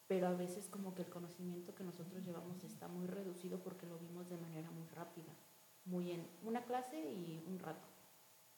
pero 0.07 0.27
a 0.27 0.33
veces 0.33 0.67
como 0.69 0.93
que 0.93 1.01
el 1.01 1.09
conocimiento 1.09 1.73
que 1.73 1.83
nosotros 1.83 2.23
llevamos 2.23 2.63
está 2.63 2.87
muy 2.87 3.07
reducido 3.07 3.57
porque 3.57 3.87
lo 3.87 3.97
vimos 3.97 4.29
de 4.29 4.37
manera 4.37 4.69
muy 4.69 4.87
rápida, 4.89 5.33
muy 5.85 6.11
en 6.11 6.27
una 6.43 6.63
clase 6.63 6.99
y 6.99 7.43
un 7.47 7.57
rato 7.57 7.87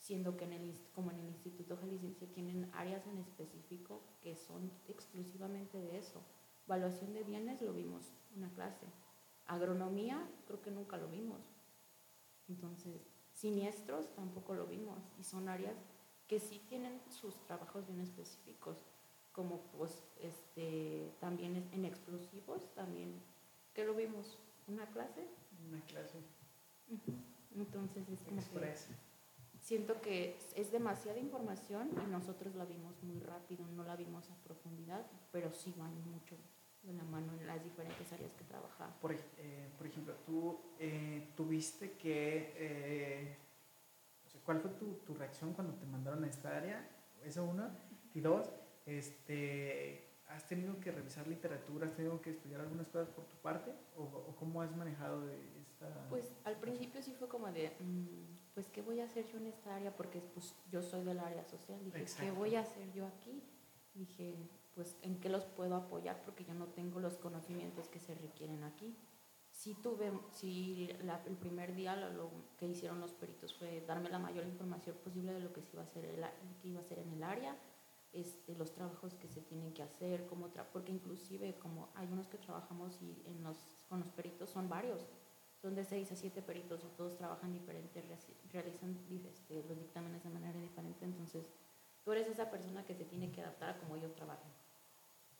siendo 0.01 0.35
que 0.35 0.45
en 0.45 0.53
el, 0.53 0.73
como 0.95 1.11
en 1.11 1.19
el 1.19 1.27
Instituto 1.27 1.77
Jalisciense 1.77 2.25
tienen 2.25 2.69
áreas 2.73 3.05
en 3.05 3.19
específico 3.19 4.01
que 4.19 4.35
son 4.35 4.71
exclusivamente 4.87 5.77
de 5.77 5.99
eso. 5.99 6.21
Evaluación 6.65 7.13
de 7.13 7.23
bienes 7.23 7.61
lo 7.61 7.71
vimos 7.71 8.11
una 8.35 8.49
clase. 8.49 8.87
Agronomía 9.45 10.27
creo 10.47 10.59
que 10.61 10.71
nunca 10.71 10.97
lo 10.97 11.07
vimos. 11.07 11.39
Entonces, 12.49 12.99
siniestros 13.31 14.13
tampoco 14.15 14.55
lo 14.55 14.65
vimos 14.65 14.99
y 15.19 15.23
son 15.23 15.47
áreas 15.47 15.77
que 16.27 16.39
sí 16.39 16.59
tienen 16.67 16.99
sus 17.09 17.35
trabajos 17.45 17.85
bien 17.85 18.01
específicos, 18.01 18.77
como 19.31 19.61
pues 19.77 20.03
este 20.19 21.11
también 21.19 21.69
en 21.71 21.85
explosivos 21.85 22.73
también 22.73 23.21
que 23.73 23.85
lo 23.85 23.93
vimos 23.93 24.39
una 24.67 24.87
clase. 24.87 25.27
Una 25.67 25.81
clase. 25.81 26.17
Entonces 27.55 28.09
es 28.09 28.23
como 28.23 28.41
siento 29.61 30.01
que 30.01 30.37
es 30.55 30.71
demasiada 30.71 31.19
información 31.19 31.89
y 32.05 32.11
nosotros 32.11 32.55
la 32.55 32.65
vimos 32.65 33.01
muy 33.03 33.19
rápido, 33.19 33.65
no 33.67 33.83
la 33.83 33.95
vimos 33.95 34.29
a 34.29 34.35
profundidad, 34.43 35.05
pero 35.31 35.53
sí 35.53 35.73
van 35.77 35.93
mucho 36.11 36.35
de 36.83 36.93
la 36.93 37.03
mano 37.03 37.31
en 37.39 37.45
las 37.45 37.63
diferentes 37.63 38.11
áreas 38.11 38.33
que 38.33 38.43
trabajaba. 38.43 38.91
Por, 38.99 39.13
eh, 39.13 39.69
por 39.77 39.87
ejemplo, 39.87 40.15
tú 40.25 40.59
eh, 40.79 41.29
tuviste 41.35 41.91
que, 41.91 42.53
eh, 42.57 43.37
¿cuál 44.43 44.59
fue 44.59 44.71
tu, 44.71 44.93
tu, 45.05 45.13
reacción 45.13 45.53
cuando 45.53 45.75
te 45.75 45.85
mandaron 45.85 46.23
a 46.23 46.27
esta 46.27 46.57
área? 46.57 46.89
Eso 47.23 47.43
uno. 47.43 47.69
Y 48.15 48.19
dos, 48.19 48.49
este, 48.87 50.07
¿has 50.29 50.47
tenido 50.47 50.79
que 50.79 50.91
revisar 50.91 51.27
literatura, 51.27 51.85
has 51.85 51.95
tenido 51.95 52.19
que 52.19 52.31
estudiar 52.31 52.61
algunas 52.61 52.87
cosas 52.87 53.09
por 53.09 53.25
tu 53.25 53.37
parte? 53.37 53.71
¿O, 53.95 54.01
o 54.01 54.35
cómo 54.35 54.61
has 54.61 54.75
manejado 54.75 55.29
esta...? 55.61 56.07
Pues 56.09 56.33
al 56.45 56.55
principio 56.57 57.01
sí 57.03 57.13
fue 57.13 57.27
como 57.27 57.51
de, 57.51 57.69
mm, 57.79 58.40
pues 58.53 58.67
¿qué 58.67 58.81
voy 58.81 58.99
a 58.99 59.05
hacer 59.05 59.27
yo 59.27 59.37
en 59.37 59.47
esta 59.47 59.75
área? 59.75 59.95
Porque 59.95 60.21
pues, 60.21 60.55
yo 60.69 60.81
soy 60.81 61.03
del 61.03 61.19
área 61.19 61.43
social. 61.45 61.83
Dije, 61.83 62.05
¿qué 62.19 62.31
voy 62.31 62.55
a 62.55 62.61
hacer 62.61 62.91
yo 62.93 63.05
aquí? 63.05 63.43
Dije, 63.93 64.35
pues 64.73 64.97
¿en 65.01 65.19
qué 65.19 65.29
los 65.29 65.45
puedo 65.45 65.75
apoyar? 65.75 66.21
Porque 66.23 66.43
yo 66.43 66.53
no 66.53 66.67
tengo 66.67 66.99
los 66.99 67.17
conocimientos 67.17 67.87
que 67.89 67.99
se 67.99 68.15
requieren 68.15 68.63
aquí 68.63 68.95
sí 69.51 69.75
tuve, 69.75 70.11
sí 70.31 70.89
el 71.27 71.37
primer 71.37 71.75
día 71.75 71.95
lo, 71.95 72.31
que 72.57 72.67
hicieron 72.67 72.99
los 72.99 73.11
peritos 73.13 73.53
fue 73.53 73.81
darme 73.81 74.09
la 74.09 74.19
mayor 74.19 74.45
información 74.45 74.95
posible 75.03 75.33
de 75.33 75.39
lo 75.39 75.53
que 75.53 75.61
se 75.61 75.73
iba 75.73 75.83
a 75.83 75.85
hacer, 75.85 76.05
el, 76.05 76.25
que 76.61 76.69
iba 76.69 76.79
a 76.79 76.83
hacer 76.83 76.99
en 76.99 77.11
el 77.11 77.23
área, 77.23 77.55
este, 78.13 78.55
los 78.55 78.73
trabajos 78.73 79.13
que 79.15 79.27
se 79.27 79.41
tienen 79.41 79.73
que 79.73 79.83
hacer, 79.83 80.25
cómo 80.25 80.49
porque 80.73 80.91
inclusive 80.91 81.57
como 81.59 81.89
hay 81.95 82.07
unos 82.07 82.27
que 82.27 82.37
trabajamos 82.37 82.99
y 83.01 83.21
en 83.25 83.43
los, 83.43 83.57
con 83.87 83.99
los 83.99 84.09
peritos 84.09 84.49
son 84.49 84.67
varios, 84.67 85.05
son 85.61 85.75
de 85.75 85.85
seis 85.85 86.11
a 86.11 86.15
siete 86.15 86.41
peritos 86.41 86.83
y 86.83 86.87
todos 86.97 87.17
trabajan 87.17 87.53
diferente, 87.53 88.03
realizan 88.51 88.97
este, 89.25 89.63
los 89.63 89.77
dictámenes 89.77 90.23
de 90.23 90.29
manera 90.29 90.59
diferente, 90.59 91.05
entonces 91.05 91.45
tú 92.03 92.11
eres 92.11 92.27
esa 92.27 92.49
persona 92.49 92.83
que 92.85 92.95
se 92.95 93.05
tiene 93.05 93.31
que 93.31 93.41
adaptar 93.41 93.69
a 93.69 93.77
cómo 93.77 93.95
ellos 93.95 94.13
trabajan 94.15 94.51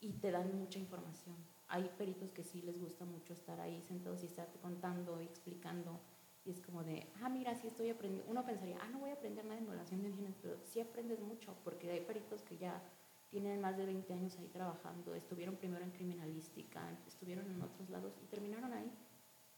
y 0.00 0.12
te 0.14 0.30
dan 0.30 0.56
mucha 0.56 0.78
información 0.78 1.36
hay 1.72 1.90
peritos 1.96 2.30
que 2.32 2.44
sí 2.44 2.60
les 2.60 2.78
gusta 2.78 3.06
mucho 3.06 3.32
estar 3.32 3.58
ahí 3.58 3.80
sentados 3.80 4.22
y 4.22 4.26
estarte 4.26 4.58
contando 4.58 5.18
y 5.22 5.24
explicando. 5.24 6.00
Y 6.44 6.50
es 6.50 6.60
como 6.60 6.84
de, 6.84 7.10
ah, 7.22 7.30
mira, 7.30 7.54
sí 7.54 7.66
estoy 7.66 7.88
aprendiendo. 7.88 8.30
Uno 8.30 8.44
pensaría, 8.44 8.76
ah, 8.82 8.88
no 8.90 8.98
voy 8.98 9.08
a 9.08 9.14
aprender 9.14 9.42
nada 9.46 9.56
en 9.56 9.64
evaluación 9.64 10.02
de 10.02 10.10
bienes, 10.10 10.36
pero 10.42 10.58
sí 10.64 10.80
aprendes 10.80 11.20
mucho, 11.20 11.56
porque 11.64 11.90
hay 11.90 12.00
peritos 12.00 12.42
que 12.42 12.58
ya 12.58 12.82
tienen 13.30 13.62
más 13.62 13.78
de 13.78 13.86
20 13.86 14.12
años 14.12 14.36
ahí 14.38 14.48
trabajando, 14.48 15.14
estuvieron 15.14 15.56
primero 15.56 15.82
en 15.82 15.92
criminalística, 15.92 16.90
estuvieron 17.06 17.50
en 17.50 17.62
otros 17.62 17.88
lados 17.88 18.18
y 18.22 18.26
terminaron 18.26 18.74
ahí 18.74 18.92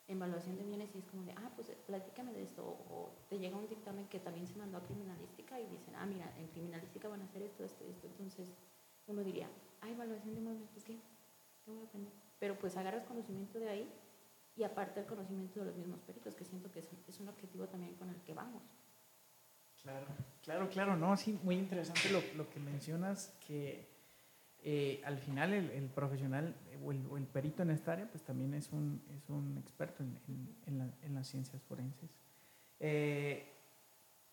evaluación 0.07 0.57
de 0.57 0.65
bienes 0.65 0.95
y 0.95 0.99
es 0.99 1.07
como 1.07 1.25
de, 1.25 1.33
ah, 1.33 1.51
pues 1.57 1.71
platícame 1.87 2.33
de 2.33 2.43
esto, 2.43 2.63
o 2.63 3.13
te 3.29 3.39
llega 3.39 3.57
un 3.57 3.69
dictamen 3.69 4.07
que 4.09 4.21
también 4.21 4.47
se 4.47 4.57
mandó 4.57 4.79
a 4.79 4.83
criminalística 4.83 5.59
y 5.59 5.67
dicen, 5.67 5.95
ah, 5.97 6.07
mira, 6.07 6.33
en 6.39 6.49
criminalística 6.49 7.09
van 7.09 7.23
a 7.23 7.25
hacer 7.25 7.43
esto, 7.43 7.65
esto, 7.65 7.85
esto, 7.85 8.07
entonces 8.07 8.53
uno 9.07 9.23
diría, 9.23 9.49
ah, 9.81 9.91
evaluación 9.91 10.35
de 10.35 10.41
bienes, 10.41 10.69
pues 10.73 10.85
qué, 10.85 10.99
pero 12.39 12.59
pues 12.59 12.77
agarras 12.77 13.05
conocimiento 13.05 13.59
de 13.59 13.69
ahí 13.69 13.93
y 14.57 14.63
aparte 14.65 15.01
el 15.01 15.07
conocimiento 15.07 15.61
de 15.61 15.67
los 15.67 15.77
mismos 15.77 16.01
peritos, 16.01 16.35
que 16.35 16.45
siento 16.45 16.71
que 16.71 16.81
es, 16.81 17.21
un 17.21 17.29
objetivo 17.29 17.67
también 17.67 17.95
con 17.95 18.11
el 18.11 18.21
que 18.23 18.35
vamos. 18.35 18.63
Claro, 19.83 20.07
claro, 20.43 20.69
claro, 20.69 20.97
no, 20.97 21.17
sí, 21.17 21.39
muy 21.43 21.57
interesante 21.57 22.11
lo, 22.11 22.23
lo 22.37 22.49
que 22.49 22.61
mencionas, 22.61 23.35
que 23.47 23.94
eh, 24.65 25.03
al 25.05 25.19
final 25.19 25.53
el, 25.53 25.89
profesional 25.91 26.55
o 26.83 26.91
el, 27.17 27.27
perito 27.27 27.63
en 27.63 27.71
esta 27.71 27.93
área, 27.93 28.09
pues 28.11 28.23
también 28.23 28.55
es 28.55 28.73
un, 28.73 29.03
es 29.15 29.29
un 29.29 29.59
experto 29.59 30.03
en, 30.03 30.19
en, 30.67 30.93
en 31.03 31.15
las 31.15 31.29
ciencias 31.29 31.63
forenses. 31.63 32.11
Eh, 32.81 33.47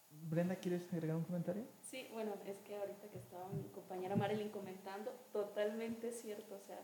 Brenda, 0.10 0.56
¿quieres 0.56 0.92
agregar 0.94 1.16
un 1.18 1.24
comentario? 1.24 1.64
Sí, 1.82 2.08
bueno, 2.12 2.34
es 2.46 2.60
que 2.60 2.76
ahorita 2.78 3.10
que 3.10 3.18
estaba 3.18 3.50
mi 3.50 3.64
compañera 3.70 4.16
Marilyn 4.16 4.50
comentando, 4.50 5.12
totalmente 5.32 6.12
cierto, 6.12 6.56
o 6.56 6.60
sea, 6.60 6.80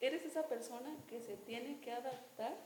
eres 0.00 0.24
esa 0.24 0.48
persona 0.48 0.96
que 1.06 1.20
se 1.20 1.36
tiene 1.36 1.80
que 1.80 1.92
adaptar 1.92 2.56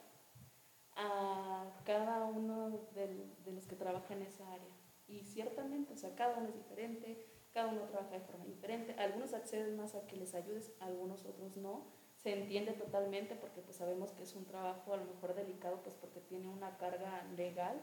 a 0.96 1.80
cada 1.84 2.24
uno 2.24 2.70
de 2.94 3.52
los 3.52 3.66
que 3.66 3.76
trabaja 3.76 4.14
en 4.14 4.22
esa 4.22 4.52
área. 4.52 4.74
Y 5.06 5.24
ciertamente, 5.24 5.94
o 5.94 5.96
sea, 5.96 6.14
cada 6.14 6.38
uno 6.38 6.48
es 6.48 6.54
diferente, 6.54 7.26
cada 7.54 7.68
uno 7.68 7.82
trabaja 7.84 8.10
de 8.10 8.20
forma 8.20 8.44
diferente. 8.44 8.94
Algunos 8.98 9.32
acceden 9.32 9.76
más 9.76 9.94
a 9.94 10.06
que 10.06 10.16
les 10.16 10.34
ayudes, 10.34 10.72
algunos 10.80 11.24
otros 11.24 11.56
no. 11.56 11.86
Se 12.16 12.32
entiende 12.32 12.72
totalmente 12.72 13.36
porque 13.36 13.60
pues 13.60 13.76
sabemos 13.76 14.10
que 14.10 14.24
es 14.24 14.34
un 14.34 14.44
trabajo 14.44 14.92
a 14.92 14.96
lo 14.96 15.04
mejor 15.04 15.34
delicado, 15.34 15.80
pues 15.82 15.94
porque 15.94 16.20
tiene 16.20 16.48
una 16.48 16.76
carga 16.76 17.24
legal 17.36 17.80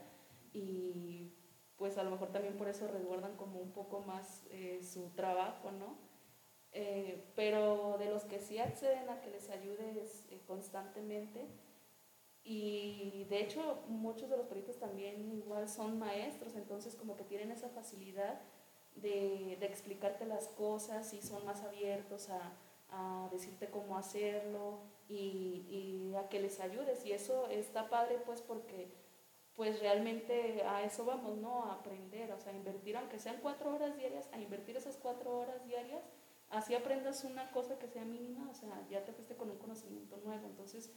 y 0.51 1.33
pues 1.77 1.97
a 1.97 2.03
lo 2.03 2.11
mejor 2.11 2.31
también 2.31 2.57
por 2.57 2.67
eso 2.67 2.87
resguardan 2.87 3.37
como 3.37 3.59
un 3.59 3.71
poco 3.71 4.01
más 4.01 4.45
eh, 4.51 4.81
su 4.83 5.09
trabajo, 5.15 5.71
¿no? 5.71 5.97
Eh, 6.73 7.31
pero 7.35 7.97
de 7.97 8.09
los 8.09 8.23
que 8.25 8.39
sí 8.39 8.59
acceden 8.59 9.09
a 9.09 9.21
que 9.21 9.29
les 9.29 9.49
ayudes 9.49 10.27
eh, 10.29 10.41
constantemente, 10.45 11.47
y 12.43 13.25
de 13.29 13.41
hecho 13.41 13.83
muchos 13.87 14.29
de 14.29 14.37
los 14.37 14.47
peritos 14.47 14.79
también 14.79 15.31
igual 15.31 15.67
son 15.69 15.99
maestros, 15.99 16.55
entonces 16.55 16.95
como 16.95 17.15
que 17.15 17.23
tienen 17.23 17.51
esa 17.51 17.69
facilidad 17.69 18.41
de, 18.95 19.57
de 19.59 19.65
explicarte 19.65 20.25
las 20.25 20.47
cosas 20.47 21.13
y 21.13 21.21
son 21.21 21.45
más 21.45 21.63
abiertos 21.63 22.29
a, 22.29 22.53
a 22.89 23.29
decirte 23.31 23.69
cómo 23.69 23.97
hacerlo 23.97 24.79
y, 25.07 25.65
y, 25.69 26.15
a 26.15 26.29
que 26.29 26.39
les 26.39 26.59
ayudes. 26.59 27.05
Y 27.05 27.11
eso 27.11 27.47
está 27.47 27.89
padre 27.89 28.19
pues 28.25 28.41
porque 28.41 28.91
pues 29.55 29.79
realmente 29.79 30.63
a 30.63 30.83
eso 30.83 31.05
vamos, 31.05 31.37
¿no? 31.37 31.65
A 31.65 31.73
aprender, 31.73 32.31
o 32.31 32.39
sea, 32.39 32.53
invertir, 32.53 32.97
aunque 32.97 33.19
sean 33.19 33.37
cuatro 33.41 33.73
horas 33.75 33.95
diarias, 33.97 34.29
a 34.31 34.39
invertir 34.39 34.77
esas 34.77 34.97
cuatro 34.97 35.37
horas 35.37 35.63
diarias 35.65 36.03
así 36.51 36.75
aprendas 36.75 37.23
una 37.23 37.49
cosa 37.51 37.79
que 37.79 37.87
sea 37.87 38.05
mínima, 38.05 38.49
o 38.49 38.53
sea, 38.53 38.85
ya 38.89 39.03
te 39.03 39.13
fuiste 39.13 39.35
con 39.35 39.49
un 39.49 39.57
conocimiento 39.57 40.17
nuevo. 40.17 40.45
Entonces, 40.47 40.91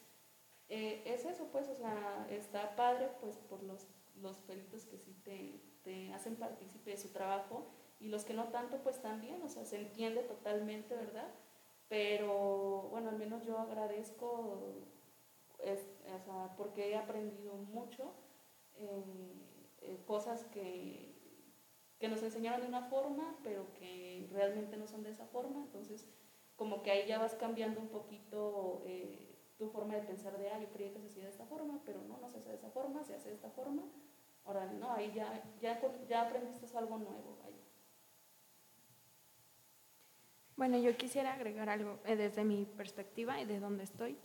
eh, 0.68 1.02
es 1.06 1.24
eso, 1.24 1.48
pues, 1.52 1.68
o 1.68 1.74
sea, 1.74 2.26
está 2.28 2.76
padre, 2.76 3.08
pues, 3.20 3.36
por 3.36 3.62
los, 3.62 3.86
los 4.20 4.36
peritos 4.38 4.84
que 4.84 4.98
sí 4.98 5.14
te, 5.24 5.60
te 5.82 6.12
hacen 6.12 6.36
partícipe 6.36 6.90
de 6.90 6.96
su 6.96 7.10
trabajo 7.10 7.66
y 8.00 8.08
los 8.08 8.24
que 8.24 8.34
no 8.34 8.48
tanto, 8.48 8.78
pues 8.82 9.00
también, 9.00 9.42
o 9.42 9.48
sea, 9.48 9.64
se 9.64 9.78
entiende 9.78 10.22
totalmente, 10.22 10.94
¿verdad? 10.94 11.28
Pero, 11.88 12.88
bueno, 12.90 13.10
al 13.10 13.18
menos 13.18 13.44
yo 13.44 13.58
agradezco, 13.58 14.86
o 15.58 16.18
sea, 16.24 16.54
porque 16.56 16.90
he 16.90 16.96
aprendido 16.96 17.54
mucho, 17.54 18.12
eh, 18.76 19.04
eh, 19.82 20.02
cosas 20.06 20.44
que 20.46 21.14
que 22.04 22.10
nos 22.10 22.22
enseñaron 22.22 22.60
de 22.60 22.68
una 22.68 22.82
forma, 22.82 23.34
pero 23.42 23.72
que 23.72 24.28
realmente 24.30 24.76
no 24.76 24.86
son 24.86 25.02
de 25.02 25.10
esa 25.10 25.26
forma. 25.26 25.62
Entonces, 25.62 26.06
como 26.54 26.82
que 26.82 26.90
ahí 26.90 27.06
ya 27.08 27.18
vas 27.18 27.34
cambiando 27.34 27.80
un 27.80 27.88
poquito 27.88 28.82
eh, 28.84 29.34
tu 29.56 29.68
forma 29.70 29.94
de 29.94 30.02
pensar 30.02 30.36
de, 30.36 30.50
ah, 30.50 30.60
yo 30.60 30.68
creía 30.70 30.92
que 30.92 31.00
se 31.00 31.06
hacía 31.06 31.24
de 31.24 31.30
esta 31.30 31.46
forma, 31.46 31.80
pero 31.86 32.02
no, 32.02 32.18
no 32.18 32.28
se 32.28 32.38
hace 32.38 32.50
de 32.50 32.56
esa 32.56 32.70
forma, 32.70 33.02
se 33.04 33.14
hace 33.14 33.30
de 33.30 33.36
esta 33.36 33.50
forma. 33.50 33.84
Ahora, 34.44 34.66
no, 34.66 34.92
ahí 34.92 35.12
ya, 35.14 35.42
ya, 35.60 35.80
ya 36.06 36.26
aprendiste 36.26 36.66
algo 36.76 36.98
nuevo. 36.98 37.38
Ahí. 37.46 37.58
Bueno, 40.56 40.78
yo 40.78 40.96
quisiera 40.96 41.34
agregar 41.34 41.68
algo 41.68 41.98
eh, 42.04 42.16
desde 42.16 42.44
mi 42.44 42.64
perspectiva 42.64 43.40
y 43.40 43.44
de 43.44 43.58
donde 43.58 43.84
estoy. 43.84 44.16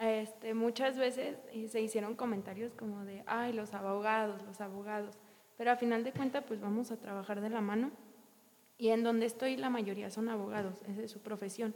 Este, 0.00 0.54
muchas 0.54 0.96
veces 0.96 1.36
eh, 1.52 1.68
se 1.68 1.80
hicieron 1.80 2.16
comentarios 2.16 2.74
como 2.74 3.04
de, 3.04 3.22
ay, 3.26 3.52
los 3.52 3.72
abogados, 3.74 4.42
los 4.42 4.60
abogados. 4.60 5.16
Pero 5.56 5.70
a 5.70 5.76
final 5.76 6.02
de 6.02 6.12
cuentas, 6.12 6.42
pues 6.46 6.60
vamos 6.60 6.90
a 6.90 6.96
trabajar 6.96 7.40
de 7.40 7.50
la 7.50 7.60
mano. 7.60 7.92
Y 8.78 8.88
en 8.88 9.04
donde 9.04 9.26
estoy, 9.26 9.56
la 9.56 9.70
mayoría 9.70 10.10
son 10.10 10.28
abogados, 10.28 10.82
esa 10.88 11.02
es 11.02 11.10
su 11.10 11.20
profesión. 11.20 11.74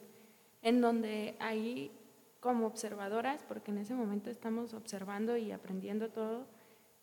En 0.62 0.80
donde 0.80 1.36
ahí, 1.38 1.92
como 2.40 2.66
observadoras, 2.66 3.42
porque 3.44 3.70
en 3.70 3.78
ese 3.78 3.94
momento 3.94 4.30
estamos 4.30 4.72
observando 4.72 5.36
y 5.36 5.52
aprendiendo 5.52 6.08
todo, 6.08 6.46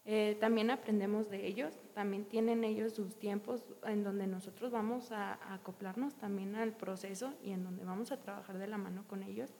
eh, 0.03 0.35
también 0.39 0.71
aprendemos 0.71 1.29
de 1.29 1.45
ellos, 1.45 1.79
también 1.93 2.25
tienen 2.25 2.63
ellos 2.63 2.93
sus 2.93 3.19
tiempos 3.19 3.63
en 3.83 4.03
donde 4.03 4.25
nosotros 4.25 4.71
vamos 4.71 5.11
a, 5.11 5.53
acoplarnos 5.53 6.15
también 6.15 6.55
al 6.55 6.75
proceso 6.75 7.33
y 7.43 7.51
en 7.51 7.63
donde 7.63 7.85
vamos 7.85 8.11
a 8.11 8.19
trabajar 8.19 8.57
de 8.57 8.67
la 8.67 8.77
mano 8.77 9.05
con 9.07 9.21
ellos. 9.21 9.53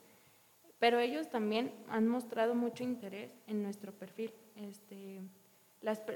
Pero 0.80 0.98
ellos 0.98 1.30
también 1.30 1.72
han 1.88 2.08
mostrado 2.08 2.56
mucho 2.56 2.82
interés 2.82 3.30
en 3.46 3.62
nuestro 3.62 3.92
perfil. 3.92 4.32
Este, 4.56 5.22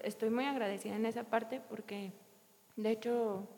estoy 0.03 0.31
muy 0.31 0.45
agradecida 0.45 0.97
en 0.97 1.07
esa 1.07 1.23
parte 1.23 1.61
porque 1.61 2.13
de 2.75 2.91
hecho 2.91 3.49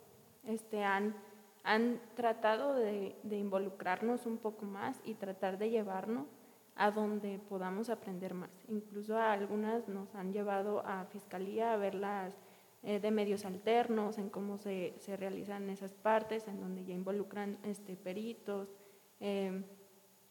este, 0.44 0.84
han, 0.84 1.16
han 1.64 2.00
tratado 2.14 2.74
de, 2.74 3.16
involucrarnos 3.30 4.26
un 4.26 4.36
poco 4.36 4.66
más 4.66 5.00
y 5.02 5.14
tratar 5.14 5.56
de 5.56 5.70
llevarnos 5.70 6.26
a 6.78 6.90
donde 6.90 7.38
podamos 7.38 7.90
aprender 7.90 8.34
más. 8.34 8.50
Incluso 8.68 9.16
a 9.16 9.32
algunas 9.32 9.88
nos 9.88 10.14
han 10.14 10.32
llevado 10.32 10.86
a 10.86 11.04
fiscalía 11.06 11.72
a 11.72 11.76
verlas 11.76 12.38
eh, 12.82 13.00
de 13.00 13.10
medios 13.10 13.44
alternos, 13.44 14.18
en 14.18 14.30
cómo 14.30 14.56
se, 14.56 14.94
se, 14.98 15.16
realizan 15.16 15.68
esas 15.68 15.92
partes, 15.92 16.46
en 16.46 16.60
donde 16.60 16.84
ya 16.84 16.94
involucran 16.94 17.58
este, 17.64 17.96
peritos, 17.96 18.72
eh, 19.18 19.64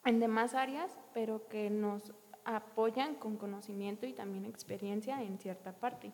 en 0.05 0.19
demás 0.19 0.53
áreas, 0.55 0.97
pero 1.13 1.47
que 1.49 1.69
nos 1.69 2.13
apoyan 2.45 3.15
con 3.15 3.35
conocimiento 3.35 4.05
y 4.05 4.13
también 4.13 4.45
experiencia 4.45 5.21
en 5.21 5.37
cierta 5.37 5.73
parte. 5.73 6.13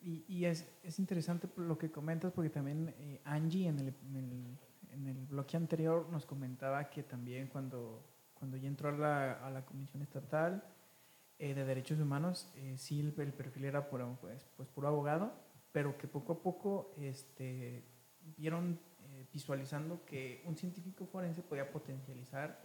Y, 0.00 0.24
y 0.28 0.44
es, 0.44 0.70
es, 0.84 1.00
interesante 1.00 1.48
lo 1.56 1.76
que 1.76 1.90
comentas 1.90 2.32
porque 2.32 2.50
también 2.50 2.94
eh, 3.00 3.20
Angie 3.24 3.66
en 3.66 3.80
el, 3.80 3.88
en, 3.88 4.14
el, 4.14 4.58
en 4.92 5.06
el, 5.08 5.26
bloque 5.26 5.56
anterior 5.56 6.08
nos 6.08 6.24
comentaba 6.24 6.88
que 6.88 7.02
también 7.02 7.48
cuando, 7.48 8.04
cuando 8.38 8.56
ya 8.56 8.68
entró 8.68 8.88
a 8.88 8.92
la, 8.92 9.32
a 9.46 9.50
la 9.50 9.64
comisión 9.64 10.02
estatal, 10.02 10.62
eh, 11.38 11.54
de 11.54 11.64
derechos 11.64 12.00
humanos, 12.00 12.50
eh, 12.56 12.74
sí 12.76 12.98
el, 13.00 13.12
perfil 13.12 13.64
era 13.66 13.88
por, 13.88 14.04
pues, 14.18 14.44
pues, 14.56 14.68
puro 14.68 14.88
abogado, 14.88 15.32
pero 15.70 15.96
que 15.96 16.08
poco 16.08 16.32
a 16.32 16.42
poco 16.42 16.92
este, 16.96 17.84
vieron 18.36 18.80
eh, 19.04 19.26
visualizando 19.32 20.04
que 20.04 20.42
un 20.46 20.56
científico 20.56 21.06
forense 21.06 21.42
podía 21.42 21.70
potencializar 21.70 22.64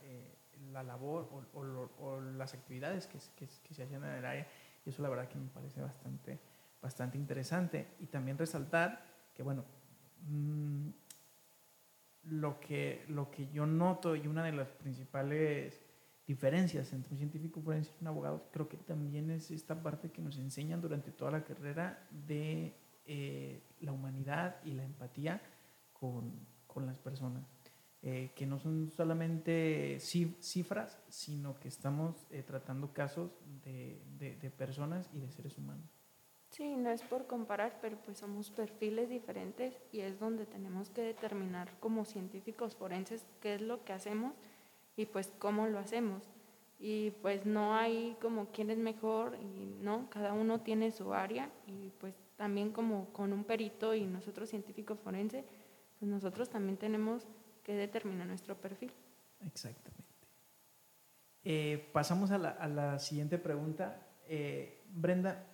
la 0.72 0.82
labor 0.82 1.30
o, 1.54 1.60
o 2.00 2.22
las 2.22 2.54
actividades 2.54 3.06
que, 3.06 3.20
que, 3.36 3.48
se- 3.48 3.84
hacían 3.84 4.04
en 4.06 4.12
el 4.12 4.26
área. 4.26 4.48
Y 4.86 4.90
eso 4.90 5.02
la 5.04 5.10
verdad 5.10 5.28
que 5.28 5.38
me 5.38 5.50
parece 5.50 5.82
bastante, 5.82 6.40
bastante 6.82 7.18
interesante. 7.18 7.88
Y 8.00 8.08
también 8.08 8.38
resaltar 8.38 9.06
que, 9.36 9.44
bueno, 9.44 9.66
mm, 10.28 10.90
lo, 12.26 12.60
que, 12.60 13.04
lo 13.10 13.30
que 13.32 13.50
yo 13.52 13.66
noto 13.66 14.16
y 14.16 14.28
una 14.28 14.44
de 14.44 14.52
las 14.54 14.70
principales 14.70 15.82
diferencias 16.26 16.94
entre 16.94 17.12
un 17.12 17.18
científico 17.18 17.62
y 17.66 17.86
un 18.02 18.08
abogado, 18.08 18.50
creo 18.52 18.70
que 18.70 18.78
también 18.78 19.30
es 19.30 19.52
esta 19.52 19.82
parte 19.84 20.10
que 20.12 20.22
nos 20.22 20.38
enseñan 20.38 20.82
durante 20.82 21.12
toda 21.12 21.32
la 21.32 21.44
carrera 21.44 22.08
de 22.12 22.74
eh, 23.06 23.62
la 23.82 23.92
humanidad 23.92 24.56
y 24.64 24.72
la 24.72 24.84
empatía 24.86 25.42
con, 25.92 26.32
con 26.68 26.86
las 26.86 26.98
personas. 26.98 27.44
Eh, 28.06 28.32
que 28.36 28.46
no 28.46 28.60
son 28.60 28.90
solamente 28.90 29.96
cif- 30.00 30.36
cifras, 30.42 31.00
sino 31.08 31.58
que 31.60 31.70
estamos 31.70 32.28
eh, 32.32 32.44
tratando 32.46 32.92
casos 32.94 33.32
de- 33.64 34.36
de 34.36 34.50
personas 34.50 35.10
y 35.14 35.20
de 35.20 35.30
seres 35.32 35.58
humanos. 35.58 35.90
Sí, 36.54 36.76
no 36.76 36.92
es 36.92 37.02
por 37.02 37.26
comparar, 37.26 37.80
pero 37.82 37.98
pues 37.98 38.20
somos 38.20 38.52
perfiles 38.52 39.10
diferentes 39.10 39.74
y 39.92 40.02
es 40.02 40.20
donde 40.20 40.46
tenemos 40.46 40.92
que 40.92 41.02
determinar 41.02 41.72
como 41.80 42.06
científicos 42.06 42.76
forenses 42.76 43.26
qué 43.42 43.56
es 43.56 43.62
lo 43.62 43.84
que 43.84 43.92
hacemos 43.92 44.36
y 44.96 45.08
pues 45.08 45.34
cómo 45.40 45.66
lo 45.66 45.80
hacemos. 45.80 46.22
Y 46.80 47.10
pues 47.24 47.48
no 47.48 47.74
hay 47.76 48.16
como 48.22 48.52
quién 48.52 48.70
es 48.70 48.78
mejor 48.78 49.36
y 49.42 49.74
no, 49.82 50.08
cada 50.12 50.34
uno 50.34 50.62
tiene 50.62 50.92
su 50.92 51.16
área 51.16 51.50
y 51.66 51.90
pues 52.00 52.14
también 52.36 52.72
como 52.72 53.12
con 53.14 53.34
un 53.34 53.46
perito 53.46 53.96
y 53.96 54.06
nosotros 54.06 54.48
científicos 54.48 55.00
forenses, 55.00 55.46
pues 55.98 56.12
nosotros 56.12 56.50
también 56.50 56.78
tenemos 56.78 57.26
que 57.64 57.74
determinar 57.74 58.28
nuestro 58.28 58.56
perfil. 58.56 58.92
Exactamente. 59.44 60.04
Eh, 61.46 61.90
pasamos 61.92 62.30
a 62.30 62.38
la, 62.38 62.50
a 62.50 62.68
la 62.68 63.00
siguiente 63.00 63.40
pregunta. 63.40 64.06
Eh, 64.28 64.84
Brenda, 64.94 65.48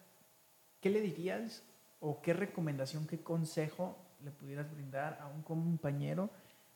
¿qué 0.82 0.90
le 0.90 1.02
dirías 1.02 1.64
o 2.00 2.22
qué 2.22 2.34
recomendación, 2.34 3.08
qué 3.08 3.20
consejo 3.22 3.98
le 4.24 4.32
pudieras 4.32 4.72
brindar 4.72 5.18
a 5.22 5.28
un 5.28 5.42
compañero, 5.42 6.30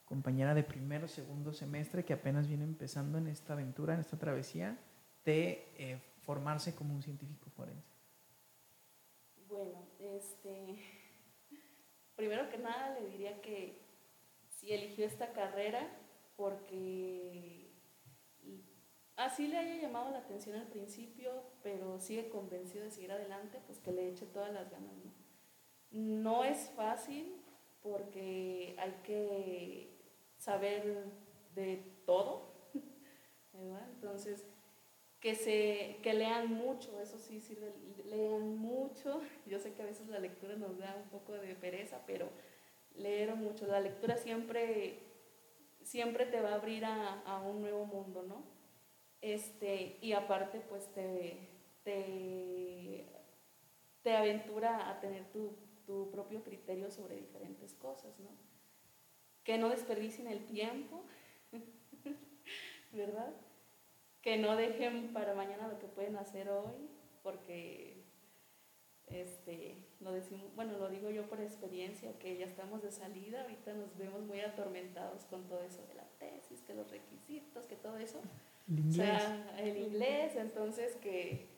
compañera 0.05 0.53
de 0.53 0.63
primero 0.63 1.07
segundo 1.07 1.53
semestre 1.53 2.03
que 2.03 2.13
apenas 2.13 2.47
viene 2.47 2.63
empezando 2.63 3.17
en 3.17 3.27
esta 3.27 3.53
aventura, 3.53 3.93
en 3.93 4.01
esta 4.01 4.17
travesía 4.17 4.77
de 5.25 5.67
eh, 5.77 6.01
formarse 6.21 6.75
como 6.75 6.93
un 6.93 7.01
científico 7.01 7.49
forense? 7.51 7.93
Bueno, 9.47 9.85
este, 9.99 10.77
primero 12.15 12.49
que 12.49 12.57
nada 12.57 12.99
le 12.99 13.09
diría 13.09 13.41
que 13.41 13.81
si 14.49 14.73
eligió 14.73 15.05
esta 15.05 15.31
carrera 15.33 15.87
porque 16.35 17.62
así 19.33 19.47
le 19.47 19.57
haya 19.57 19.81
llamado 19.81 20.11
la 20.11 20.19
atención 20.19 20.55
al 20.55 20.67
principio, 20.67 21.31
pero 21.63 21.99
sigue 21.99 22.29
convencido 22.29 22.83
de 22.83 22.91
seguir 22.91 23.11
adelante, 23.11 23.59
pues 23.65 23.79
que 23.79 23.91
le 23.91 24.07
eche 24.09 24.27
todas 24.27 24.53
las 24.53 24.69
ganas, 24.69 24.93
¿no? 25.03 25.11
No 25.89 26.43
es 26.43 26.69
fácil 26.75 27.41
porque 27.81 28.75
hay 28.77 28.91
que 29.03 29.89
saber 30.37 31.05
de 31.55 31.83
todo, 32.05 32.53
¿verdad? 33.53 33.89
Entonces, 33.95 34.45
que, 35.19 35.33
se, 35.33 35.97
que 36.03 36.13
lean 36.13 36.53
mucho, 36.53 37.01
eso 37.01 37.17
sí 37.17 37.41
sirve, 37.41 37.73
lean 38.05 38.55
mucho. 38.57 39.19
Yo 39.47 39.57
sé 39.57 39.73
que 39.73 39.81
a 39.81 39.87
veces 39.87 40.09
la 40.09 40.19
lectura 40.19 40.55
nos 40.57 40.77
da 40.77 40.95
un 40.95 41.09
poco 41.09 41.33
de 41.33 41.55
pereza, 41.55 42.01
pero 42.05 42.29
leer 42.95 43.35
mucho. 43.35 43.65
La 43.65 43.79
lectura 43.79 44.15
siempre, 44.15 44.99
siempre 45.81 46.27
te 46.27 46.39
va 46.39 46.51
a 46.51 46.55
abrir 46.55 46.85
a, 46.85 47.21
a 47.21 47.41
un 47.41 47.61
nuevo 47.61 47.87
mundo, 47.87 48.21
¿no? 48.21 48.52
Este, 49.23 49.97
y 50.01 50.13
aparte, 50.13 50.59
pues 50.59 50.85
te, 50.93 51.39
te, 51.83 53.07
aventura 54.15 54.89
a 54.89 54.99
tener 54.99 55.25
tu, 55.31 55.55
tu 55.87 56.11
propio 56.11 56.43
criterio 56.43 56.91
sobre 56.91 57.15
diferentes 57.15 57.73
cosas, 57.73 58.19
¿no? 58.19 58.29
Que 59.43 59.57
no 59.57 59.69
desperdicien 59.69 60.27
el 60.27 60.45
tiempo, 60.45 61.03
¿verdad? 62.91 63.33
que 64.23 64.37
no 64.37 64.55
dejen 64.55 65.11
para 65.13 65.35
mañana 65.35 65.67
lo 65.67 65.77
que 65.79 65.87
pueden 65.87 66.15
hacer 66.15 66.49
hoy, 66.49 66.89
porque 67.21 68.01
este, 69.07 69.75
lo 69.99 70.13
decimos, 70.13 70.55
bueno, 70.55 70.77
lo 70.77 70.89
digo 70.89 71.09
yo 71.09 71.27
por 71.27 71.41
experiencia, 71.41 72.17
que 72.19 72.37
ya 72.37 72.45
estamos 72.45 72.81
de 72.81 72.91
salida, 72.91 73.41
ahorita 73.41 73.73
nos 73.73 73.95
vemos 73.97 74.21
muy 74.21 74.39
atormentados 74.39 75.25
con 75.25 75.45
todo 75.49 75.61
eso 75.61 75.85
de 75.87 75.95
la 75.95 76.07
tesis, 76.19 76.61
que 76.61 76.73
los 76.73 76.89
requisitos, 76.89 77.67
que 77.67 77.75
todo 77.75 77.97
eso. 77.97 78.21
El 78.67 78.75
O 78.75 78.81
inglés. 78.81 78.95
sea, 78.95 79.55
el 79.59 79.77
inglés, 79.77 80.35
entonces 80.35 80.95
que, 80.97 81.49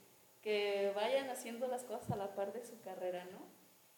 que 0.41 0.91
vayan 0.95 1.29
haciendo 1.29 1.67
las 1.67 1.83
cosas 1.83 2.11
a 2.11 2.15
la 2.15 2.35
par 2.35 2.53
de 2.53 2.63
su 2.65 2.79
carrera, 2.81 3.25
¿no? 3.25 3.39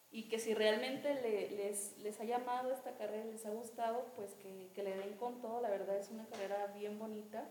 Y 0.09 0.29
que 0.29 0.39
si 0.39 0.53
realmente 0.53 1.13
le- 1.21 1.51
les, 1.51 1.97
les 1.99 2.19
ha 2.19 2.23
llamado 2.23 2.71
esta 2.71 2.95
carrera, 2.95 3.25
les 3.25 3.45
ha 3.45 3.49
gustado, 3.51 4.05
pues 4.15 4.33
que, 4.35 4.71
que 4.73 4.83
le 4.83 4.95
den 4.95 5.15
con 5.17 5.41
todo, 5.41 5.61
la 5.61 5.69
verdad 5.69 5.97
es 5.97 6.09
una 6.09 6.25
carrera 6.27 6.67
bien 6.67 6.97
bonita. 6.97 7.49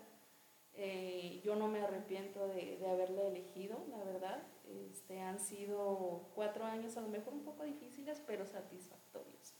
Eh, 0.78 1.40
yo 1.44 1.56
no 1.56 1.68
me 1.68 1.80
arrepiento 1.80 2.48
de, 2.48 2.76
de 2.78 2.86
haberle 2.90 3.28
elegido, 3.28 3.78
la 3.90 3.98
verdad. 4.04 4.42
Este, 4.90 5.20
han 5.20 5.38
sido 5.40 6.28
cuatro 6.34 6.64
años 6.64 6.96
a 6.96 7.00
lo 7.02 7.08
mejor 7.08 7.32
un 7.34 7.44
poco 7.44 7.64
difíciles, 7.64 8.22
pero 8.26 8.44
satisfactorios. 8.46 9.54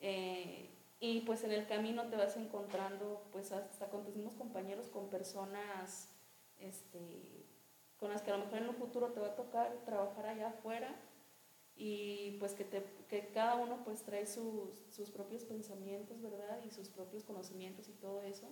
Eh, 0.00 0.70
y 1.00 1.20
pues 1.20 1.44
en 1.44 1.52
el 1.52 1.66
camino 1.66 2.08
te 2.08 2.16
vas 2.16 2.36
encontrando, 2.36 3.28
pues 3.32 3.52
hasta 3.52 3.88
con 3.88 4.04
tus 4.04 4.16
mismos 4.16 4.34
compañeros, 4.34 4.88
con 4.88 5.08
personas 5.08 6.12
este, 6.58 7.46
con 7.98 8.10
las 8.10 8.22
que 8.22 8.30
a 8.30 8.36
lo 8.36 8.44
mejor 8.44 8.58
en 8.58 8.68
un 8.68 8.74
futuro 8.74 9.12
te 9.12 9.20
va 9.20 9.28
a 9.28 9.36
tocar 9.36 9.84
trabajar 9.84 10.26
allá 10.26 10.48
afuera 10.48 10.94
y 11.76 12.36
pues 12.38 12.54
que, 12.54 12.64
te, 12.64 12.84
que 13.08 13.28
cada 13.28 13.56
uno 13.56 13.84
pues 13.84 14.02
trae 14.02 14.26
sus, 14.26 14.84
sus 14.90 15.10
propios 15.10 15.44
pensamientos, 15.44 16.20
¿verdad? 16.20 16.60
Y 16.64 16.70
sus 16.70 16.88
propios 16.88 17.24
conocimientos 17.24 17.88
y 17.88 17.92
todo 17.92 18.22
eso. 18.22 18.48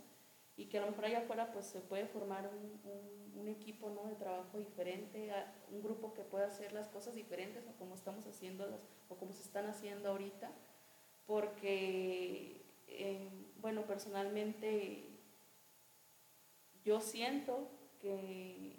Y 0.57 0.67
que 0.67 0.79
a 0.79 0.83
lo 0.83 0.89
mejor 0.89 1.07
allá 1.07 1.19
afuera 1.19 1.53
pues 1.53 1.67
se 1.67 1.81
puede 1.81 2.07
formar 2.07 2.49
un, 2.49 2.81
un, 2.91 3.41
un 3.41 3.49
equipo 3.49 3.91
¿no? 3.91 4.05
de 4.05 4.15
trabajo 4.15 4.59
diferente, 4.59 5.33
un 5.71 5.83
grupo 5.83 6.15
que 6.15 6.23
pueda 6.23 6.47
hacer 6.47 6.73
las 6.73 6.89
cosas 6.89 7.15
diferentes 7.15 7.67
a 7.67 7.73
como 7.73 7.95
estamos 7.95 8.27
haciéndolas 8.27 8.81
o 9.09 9.17
como 9.17 9.33
se 9.33 9.43
están 9.43 9.67
haciendo 9.67 10.11
ahorita. 10.11 10.51
Porque, 11.27 12.63
eh, 12.87 13.29
bueno, 13.61 13.83
personalmente 13.87 15.05
yo 16.85 17.01
siento 17.01 17.69
que 18.01 18.77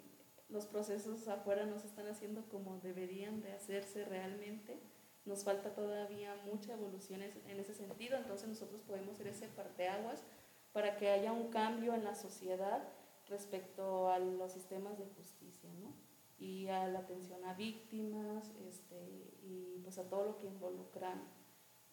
los 0.48 0.66
procesos 0.66 1.28
afuera 1.28 1.66
no 1.66 1.78
se 1.78 1.88
están 1.88 2.06
haciendo 2.06 2.48
como 2.48 2.78
deberían 2.78 3.42
de 3.42 3.52
hacerse 3.52 4.04
realmente. 4.04 4.78
Nos 5.26 5.44
falta 5.44 5.74
todavía 5.74 6.34
mucha 6.50 6.72
evolución 6.72 7.20
en 7.22 7.60
ese 7.60 7.74
sentido, 7.74 8.16
entonces 8.16 8.48
nosotros 8.48 8.80
podemos 8.82 9.18
ser 9.18 9.26
ese 9.26 9.48
parteaguas 9.48 10.24
para 10.72 10.96
que 10.96 11.10
haya 11.10 11.32
un 11.32 11.50
cambio 11.50 11.94
en 11.94 12.04
la 12.04 12.14
sociedad 12.14 12.82
respecto 13.28 14.08
a 14.08 14.18
los 14.18 14.52
sistemas 14.52 14.98
de 14.98 15.06
justicia, 15.16 15.70
¿no? 15.74 15.92
Y 16.38 16.68
a 16.68 16.86
la 16.88 17.00
atención 17.00 17.44
a 17.44 17.54
víctimas, 17.54 18.52
este, 18.68 19.34
y 19.42 19.80
pues 19.82 19.98
a 19.98 20.08
todo 20.08 20.24
lo 20.24 20.38
que 20.38 20.46
involucra 20.46 21.14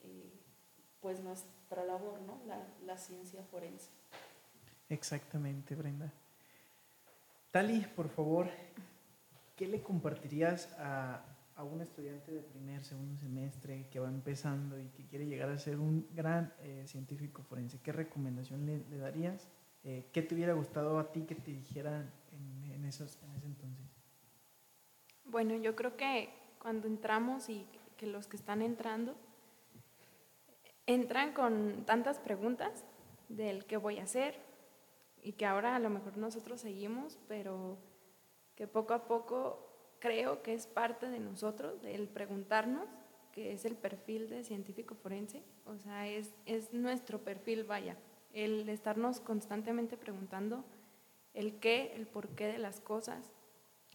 eh, 0.02 0.32
pues 1.02 1.20
nuestra 1.22 1.84
labor, 1.84 2.22
¿no? 2.22 2.40
La, 2.48 2.68
la 2.86 2.98
ciencia 2.98 3.44
forense. 3.44 3.90
Exactamente, 4.90 5.76
Brenda. 5.76 6.12
Tali, 7.52 7.82
por 7.96 8.10
favor, 8.10 8.50
¿qué 9.56 9.68
le 9.68 9.82
compartirías 9.82 10.72
a, 10.78 11.24
a 11.56 11.64
un 11.64 11.82
estudiante 11.82 12.32
de 12.32 12.42
primer, 12.42 12.84
segundo 12.84 13.18
semestre 13.18 13.88
que 13.90 14.00
va 14.00 14.10
empezando 14.10 14.80
y 14.80 14.88
que 14.90 15.06
quiere 15.06 15.26
llegar 15.26 15.50
a 15.50 15.58
ser 15.58 15.80
un 15.80 16.08
gran 16.14 16.54
eh, 16.60 16.84
científico 16.86 17.44
forense? 17.44 17.80
¿Qué 17.82 17.92
recomendación 17.92 18.66
le, 18.66 18.80
le 18.90 18.98
darías? 18.98 19.48
Eh, 19.84 20.10
¿Qué 20.12 20.22
te 20.22 20.36
hubiera 20.36 20.54
gustado 20.54 21.00
a 21.00 21.12
ti 21.12 21.22
que 21.22 21.36
te 21.36 21.52
dijeran 21.52 22.12
en, 22.32 22.72
en 22.72 22.86
esos, 22.86 23.18
en 23.24 23.32
ese 23.36 23.46
entonces? 23.46 23.86
Bueno, 25.24 25.56
yo 25.56 25.76
creo 25.76 25.96
que 25.96 26.30
cuando 26.60 26.88
entramos 26.88 27.50
y 27.50 27.66
que 27.98 28.08
los 28.08 28.28
que 28.28 28.36
están 28.36 28.62
entrando 28.62 29.16
entran 30.88 31.34
con 31.34 31.84
tantas 31.86 32.20
preguntas 32.20 32.86
del 33.30 33.66
qué 33.66 33.78
voy 33.78 34.00
a 34.00 34.04
hacer 34.04 34.40
y 35.22 35.34
que 35.34 35.46
ahora 35.46 35.76
a 35.76 35.80
lo 35.80 35.90
mejor 35.90 36.18
nosotros 36.18 36.62
seguimos, 36.62 37.18
pero 37.28 37.78
que 38.56 38.68
poco 38.68 38.94
a 38.94 39.08
poco 39.08 39.66
creo 40.00 40.44
que 40.44 40.54
es 40.54 40.68
parte 40.68 41.10
de 41.10 41.20
nosotros, 41.20 41.82
del 41.82 42.08
preguntarnos, 42.08 42.88
que 43.32 43.54
es 43.54 43.66
el 43.66 43.76
perfil 43.76 44.30
de 44.30 44.44
científico 44.44 44.96
forense, 44.96 45.44
o 45.66 45.78
sea, 45.78 46.08
es, 46.08 46.34
es 46.46 46.74
nuestro 46.74 47.20
perfil, 47.20 47.64
vaya, 47.64 47.98
el 48.34 48.70
estarnos 48.70 49.20
constantemente 49.20 49.98
preguntando 49.98 50.64
el 51.34 51.60
qué, 51.60 51.94
el 51.96 52.08
por 52.08 52.30
qué 52.30 52.48
de 52.48 52.60
las 52.60 52.80
cosas, 52.80 53.34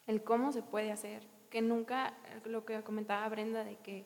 el 0.06 0.22
cómo 0.22 0.52
se 0.52 0.62
puede 0.62 0.92
hacer, 0.92 1.26
que 1.48 1.62
nunca, 1.62 2.14
lo 2.44 2.64
que 2.64 2.82
comentaba 2.82 3.28
Brenda, 3.28 3.64
de 3.64 3.76
que 3.76 4.04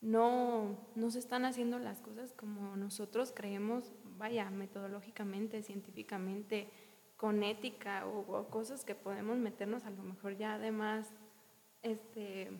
no, 0.00 0.76
no 0.94 1.10
se 1.10 1.18
están 1.18 1.44
haciendo 1.44 1.78
las 1.78 2.00
cosas 2.00 2.32
como 2.32 2.76
nosotros 2.76 3.32
creemos, 3.34 3.92
vaya, 4.16 4.48
metodológicamente, 4.50 5.62
científicamente, 5.62 6.68
con 7.16 7.42
ética 7.42 8.06
o, 8.06 8.48
cosas 8.48 8.84
que 8.84 8.94
podemos 8.94 9.36
meternos 9.38 9.84
a 9.84 9.90
lo 9.90 10.04
mejor 10.04 10.36
ya 10.36 10.54
además, 10.54 11.12
este, 11.82 12.52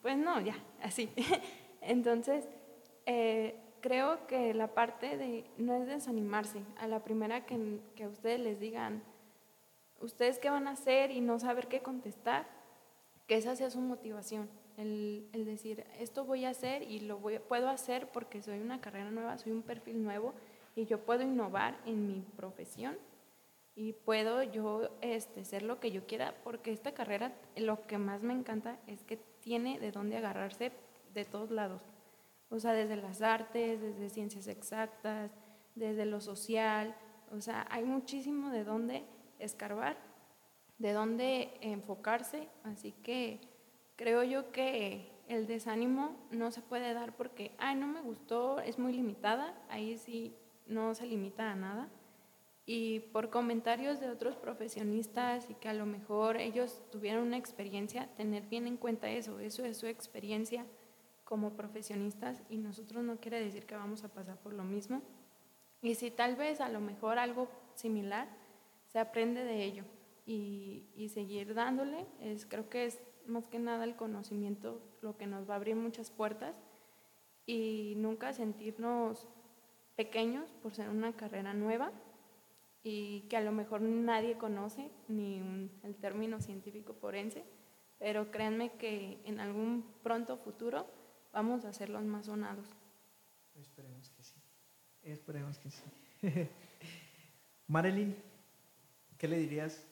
pues 0.00 0.16
no, 0.16 0.40
ya, 0.40 0.56
así. 0.80 1.10
Entonces, 1.80 2.48
eh, 3.06 3.60
creo 3.80 4.26
que 4.28 4.54
la 4.54 4.74
parte 4.74 5.16
de 5.16 5.50
no 5.56 5.74
es 5.74 5.88
desanimarse 5.88 6.62
a 6.78 6.86
la 6.86 7.02
primera 7.02 7.46
que, 7.46 7.80
que 7.96 8.04
a 8.04 8.08
ustedes 8.08 8.38
les 8.38 8.60
digan, 8.60 9.02
ustedes 10.00 10.38
qué 10.38 10.50
van 10.50 10.68
a 10.68 10.72
hacer 10.72 11.10
y 11.10 11.20
no 11.20 11.40
saber 11.40 11.66
qué 11.66 11.80
contestar, 11.80 12.46
que 13.26 13.36
esa 13.36 13.56
sea 13.56 13.70
su 13.70 13.80
motivación, 13.80 14.48
el, 14.78 15.44
decir, 15.44 15.84
esto 15.98 16.24
voy 16.24 16.44
a 16.44 16.50
hacer 16.50 16.82
y 16.82 17.00
lo 17.00 17.18
puedo 17.18 17.68
hacer 17.68 18.08
porque 18.12 18.40
soy 18.42 18.60
una 18.60 18.80
carrera 18.80 19.10
nueva, 19.10 19.36
soy 19.36 19.52
un 19.52 19.62
perfil 19.62 20.02
nuevo 20.02 20.34
y 20.76 20.86
yo 20.86 21.00
puedo 21.00 21.22
innovar 21.22 21.76
en 21.84 22.06
mi 22.06 22.24
profesión 22.36 22.96
y 23.74 23.92
puedo 23.92 24.44
yo 24.44 24.88
este, 25.00 25.44
ser 25.44 25.62
lo 25.62 25.80
que 25.80 25.90
yo 25.90 26.06
quiera, 26.06 26.34
porque 26.44 26.72
esta 26.72 26.94
carrera 26.94 27.32
lo 27.56 27.86
que 27.86 27.98
más 27.98 28.22
me 28.22 28.32
encanta 28.32 28.78
es 28.86 29.02
que 29.02 29.16
tiene 29.40 29.80
de 29.80 29.90
dónde 29.90 30.16
agarrarse 30.16 30.70
de 31.12 31.24
todos 31.24 31.50
lados, 31.50 31.82
o 32.48 32.60
sea, 32.60 32.72
desde 32.72 32.96
las 32.96 33.20
artes, 33.20 33.80
desde 33.80 34.10
ciencias 34.10 34.46
exactas, 34.46 35.32
desde 35.74 36.06
lo 36.06 36.20
social, 36.20 36.94
o 37.32 37.40
sea, 37.40 37.66
hay 37.70 37.84
muchísimo 37.84 38.50
de 38.50 38.62
dónde 38.62 39.04
escarbar, 39.40 39.96
de 40.78 40.92
dónde 40.92 41.58
enfocarse, 41.60 42.48
así 42.62 42.92
que 42.92 43.40
creo 43.98 44.22
yo 44.22 44.52
que 44.52 45.10
el 45.26 45.46
desánimo 45.46 46.16
no 46.30 46.52
se 46.52 46.62
puede 46.62 46.94
dar 46.94 47.16
porque, 47.16 47.52
ay, 47.58 47.74
no 47.74 47.88
me 47.88 48.00
gustó, 48.00 48.60
es 48.60 48.78
muy 48.78 48.92
limitada, 48.92 49.60
ahí 49.68 49.98
sí 49.98 50.34
no 50.66 50.94
se 50.94 51.04
limita 51.04 51.50
a 51.50 51.56
nada. 51.56 51.88
Y 52.64 53.00
por 53.00 53.28
comentarios 53.28 53.98
de 53.98 54.08
otros 54.08 54.36
profesionistas 54.36 55.50
y 55.50 55.54
que 55.54 55.68
a 55.68 55.74
lo 55.74 55.84
mejor 55.84 56.36
ellos 56.36 56.80
tuvieron 56.92 57.26
una 57.26 57.38
experiencia, 57.38 58.08
tener 58.14 58.44
bien 58.44 58.66
en 58.66 58.76
cuenta 58.76 59.10
eso, 59.10 59.40
eso 59.40 59.64
es 59.64 59.76
su 59.78 59.86
experiencia 59.86 60.64
como 61.24 61.54
profesionistas 61.54 62.42
y 62.48 62.58
nosotros 62.58 63.02
no 63.02 63.18
quiere 63.18 63.40
decir 63.40 63.66
que 63.66 63.74
vamos 63.74 64.04
a 64.04 64.08
pasar 64.08 64.38
por 64.38 64.52
lo 64.52 64.64
mismo. 64.64 65.02
Y 65.82 65.96
si 65.96 66.10
tal 66.10 66.36
vez 66.36 66.60
a 66.60 66.68
lo 66.68 66.80
mejor 66.80 67.18
algo 67.18 67.48
similar, 67.74 68.28
se 68.86 68.98
aprende 69.00 69.42
de 69.44 69.64
ello 69.64 69.84
y, 70.24 70.84
y 70.94 71.08
seguir 71.08 71.54
dándole, 71.54 72.06
es, 72.20 72.46
creo 72.46 72.68
que 72.68 72.86
es 72.86 73.00
más 73.28 73.46
que 73.46 73.58
nada 73.58 73.84
el 73.84 73.96
conocimiento 73.96 74.80
lo 75.02 75.16
que 75.16 75.26
nos 75.26 75.48
va 75.48 75.54
a 75.54 75.56
abrir 75.56 75.76
muchas 75.76 76.10
puertas 76.10 76.60
y 77.46 77.94
nunca 77.96 78.32
sentirnos 78.32 79.26
pequeños 79.96 80.50
por 80.62 80.74
ser 80.74 80.88
una 80.88 81.12
carrera 81.14 81.54
nueva 81.54 81.92
y 82.82 83.22
que 83.22 83.36
a 83.36 83.40
lo 83.40 83.52
mejor 83.52 83.80
nadie 83.80 84.38
conoce 84.38 84.90
ni 85.08 85.70
el 85.82 85.96
término 85.96 86.40
científico 86.40 86.94
forense, 86.94 87.44
pero 87.98 88.30
créanme 88.30 88.72
que 88.72 89.20
en 89.24 89.40
algún 89.40 89.84
pronto 90.02 90.36
futuro 90.36 90.86
vamos 91.32 91.64
a 91.64 91.72
ser 91.72 91.90
los 91.90 92.04
más 92.04 92.26
sonados. 92.26 92.68
Esperemos 93.54 94.10
que 94.10 94.22
sí. 94.22 94.34
Esperemos 95.02 95.58
que 95.58 95.70
sí. 95.70 95.82
Marilyn, 97.66 98.16
¿qué 99.18 99.28
le 99.28 99.38
dirías 99.38 99.84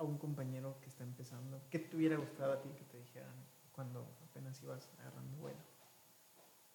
a 0.00 0.04
un 0.04 0.18
compañero 0.18 0.80
que 0.80 0.88
está 0.88 1.04
empezando? 1.04 1.60
¿Qué 1.70 1.78
te 1.78 1.96
hubiera 1.96 2.16
gustado 2.16 2.52
a 2.52 2.62
ti 2.62 2.70
que 2.70 2.84
te 2.84 2.96
dijeran 2.96 3.34
cuando 3.70 4.16
apenas 4.24 4.62
ibas 4.62 4.90
agarrando 4.98 5.36
vuelo? 5.38 5.60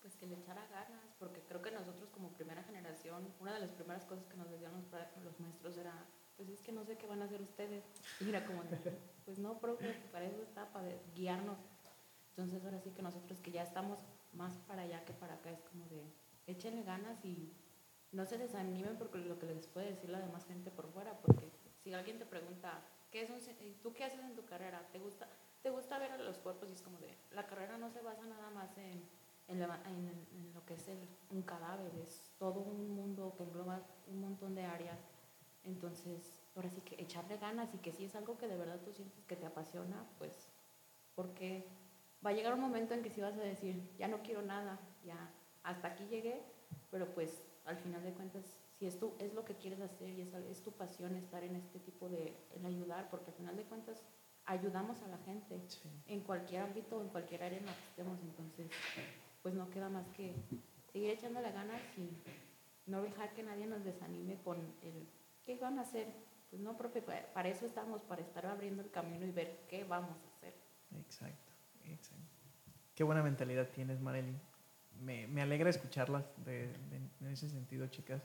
pues 0.06 0.18
que 0.18 0.28
le 0.28 0.36
echara 0.36 0.68
ganas, 0.68 1.16
porque 1.18 1.42
creo 1.42 1.64
que 1.64 1.72
nosotros 1.72 2.12
como 2.12 2.32
primera 2.34 2.62
generación, 2.62 3.28
una 3.40 3.56
de 3.56 3.60
las 3.60 3.72
primeras 3.72 4.06
cosas 4.06 4.28
que 4.28 4.38
nos 4.38 4.48
decían 4.52 4.72
los, 5.24 5.40
maestros 5.40 5.76
era, 5.78 5.96
pues 6.38 6.48
es 6.48 6.62
que 6.62 6.72
no 6.72 6.86
sé 6.86 6.96
qué 6.96 7.08
van 7.08 7.24
a 7.24 7.26
hacer 7.26 7.42
ustedes. 7.42 7.84
Y 8.20 8.26
mira, 8.26 8.46
como, 8.46 8.62
pues 9.26 9.40
no, 9.40 9.60
profe, 9.60 9.96
para 10.12 10.26
eso 10.26 10.44
está, 10.44 10.72
para 10.72 10.90
guiarnos. 11.16 11.58
Entonces 12.30 12.64
ahora 12.64 12.80
sí 12.82 12.92
que 12.92 13.02
nosotros 13.02 13.40
que 13.40 13.50
ya 13.50 13.64
estamos 13.64 13.98
más 14.34 14.56
para 14.68 14.84
allá 14.84 15.04
que 15.06 15.14
para 15.14 15.34
acá, 15.34 15.50
es 15.50 15.64
como 15.64 15.88
de, 15.88 16.06
échenle 16.46 16.84
ganas 16.84 17.26
y 17.26 17.52
no 18.12 18.28
se 18.28 18.38
desanimen 18.38 19.00
porque 19.00 19.18
lo 19.18 19.40
que 19.40 19.48
les 19.48 19.66
puede 19.66 19.88
decir 19.88 20.12
la 20.12 20.20
demás 20.20 20.46
gente 20.46 20.70
por 20.70 20.88
fuera, 20.92 21.20
porque 21.24 21.50
si 21.84 21.96
alguien 21.96 22.20
te 22.20 22.28
pregunta, 22.28 22.80
¿qué 23.12 23.24
es 23.24 23.30
un, 23.30 23.40
¿tú 23.82 23.94
qué 23.94 24.06
haces 24.06 24.20
en 24.20 24.36
tu 24.36 24.46
carrera? 24.46 24.88
¿Te 24.92 25.00
gusta, 25.00 25.28
¿Te 25.62 25.70
gusta 25.70 25.98
ver 26.00 26.12
a 26.12 26.18
los 26.18 26.38
cuerpos? 26.38 26.70
Y 26.70 26.74
es 26.74 26.82
como 26.82 27.00
de, 27.00 27.16
la 27.32 27.48
carrera 27.48 27.78
no 27.78 27.90
se 27.90 28.02
basa 28.02 28.26
nada 28.26 28.50
más 28.52 28.78
en 28.78 29.04
en, 29.48 30.52
lo 30.54 30.66
que 30.66 30.74
es 30.74 30.88
un 31.30 31.42
cadáver, 31.44 31.94
es 31.96 32.32
todo 32.40 32.62
un 32.62 32.96
mundo 32.96 33.34
que 33.38 33.44
engloba 33.44 33.82
un 34.08 34.22
montón 34.22 34.56
de 34.56 34.64
áreas. 34.64 35.00
Entonces, 35.64 36.40
ahora 36.56 36.70
sí 36.70 36.82
que 36.82 37.02
echarle 37.02 37.38
ganas 37.38 37.74
y 37.74 37.78
que 37.80 37.92
si 37.92 38.06
es 38.06 38.16
algo 38.16 38.38
que 38.38 38.48
de 38.48 38.58
verdad 38.58 38.80
tú 38.84 38.94
sientes 38.94 39.24
que 39.26 39.36
te 39.36 39.46
apasiona, 39.46 40.06
pues, 40.18 40.50
porque 41.16 41.68
va 42.26 42.32
a 42.32 42.34
llegar 42.34 42.54
un 42.54 42.62
momento 42.62 42.94
en 42.94 43.04
que 43.04 43.10
si 43.10 43.22
vas 43.22 43.36
a 43.36 43.42
decir, 43.42 43.92
ya 43.98 44.08
no 44.08 44.22
quiero 44.22 44.42
nada, 44.42 44.80
ya 45.04 45.30
hasta 45.64 45.90
aquí 45.90 46.06
llegué, 46.06 46.42
pero 46.92 47.14
pues 47.14 47.44
al 47.66 47.78
final 47.78 48.04
de 48.04 48.14
cuentas, 48.14 48.44
si 48.78 48.86
es, 48.86 49.00
es 49.20 49.34
lo 49.34 49.46
que 49.46 49.56
quieres 49.56 49.80
hacer 49.82 50.10
y 50.10 50.22
es, 50.22 50.34
es 50.34 50.62
tu 50.62 50.72
pasión 50.72 51.16
estar 51.16 51.44
en 51.44 51.56
este 51.56 51.80
tipo 51.80 52.10
de, 52.10 52.36
en 52.52 52.66
ayudar, 52.66 53.10
porque 53.10 53.32
al 53.32 53.38
final 53.38 53.56
de 53.56 53.64
cuentas 53.64 54.04
ayudamos 54.46 55.02
a 55.02 55.08
la 55.08 55.18
gente 55.20 55.62
en 56.08 56.22
cualquier 56.22 56.64
ámbito, 56.64 57.02
en 57.02 57.10
cualquier 57.10 57.44
área 57.44 57.58
en 57.58 57.66
la 57.66 57.74
que 57.74 57.84
estemos, 57.90 58.20
entonces 58.22 58.70
pues 59.42 59.56
no 59.56 59.70
queda 59.70 59.90
más 59.90 60.08
que 60.10 60.36
seguir 60.92 61.12
echándole 61.12 61.52
ganas 61.52 61.82
y 61.98 62.10
no 62.90 63.02
dejar 63.02 63.34
que 63.34 63.44
nadie 63.44 63.66
nos 63.66 63.84
desanime 63.84 64.42
con 64.44 64.58
el 64.82 65.08
¿qué 65.46 65.58
van 65.58 65.80
a 65.80 65.82
hacer? 65.82 66.08
Pues 66.50 66.62
no, 66.62 66.78
profe, 66.78 67.02
para 67.02 67.50
eso 67.50 67.66
estamos, 67.66 68.02
para 68.04 68.22
estar 68.22 68.46
abriendo 68.46 68.82
el 68.82 68.92
camino 68.92 69.26
y 69.26 69.32
ver 69.32 69.66
qué 69.68 69.84
vamos 69.84 70.18
a 70.18 70.38
hacer. 70.38 70.54
Exacto, 70.96 71.52
exacto. 71.86 72.24
Qué 72.94 73.04
buena 73.04 73.24
mentalidad 73.24 73.70
tienes, 73.70 74.00
Marely. 74.00 74.36
Me, 75.00 75.28
me 75.28 75.42
alegra 75.42 75.70
escucharlas 75.70 76.24
de, 76.46 76.74
en 77.20 77.28
ese 77.28 77.50
sentido, 77.50 77.88
chicas. 77.88 78.24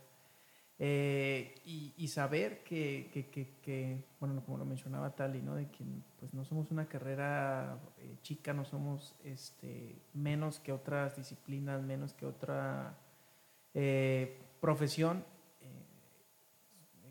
Eh, 0.82 1.60
y, 1.66 2.08
saber 2.08 2.64
que, 2.64 4.02
bueno, 4.18 4.42
como 4.42 4.56
lo 4.56 4.64
mencionaba 4.64 5.14
Tali, 5.14 5.42
¿no? 5.42 5.54
De 5.54 5.68
que 5.70 5.84
pues 6.18 6.32
no 6.32 6.42
somos 6.42 6.70
una 6.70 6.88
carrera 6.88 7.78
eh, 7.98 8.16
chica, 8.22 8.54
no 8.54 8.64
somos 8.64 9.14
este, 9.22 10.00
menos 10.14 10.58
que 10.58 10.72
otras 10.72 11.16
disciplinas, 11.16 11.82
menos 11.82 12.14
que 12.14 12.24
otra 12.24 12.96
eh, 13.74 14.38
profesión. 14.58 15.22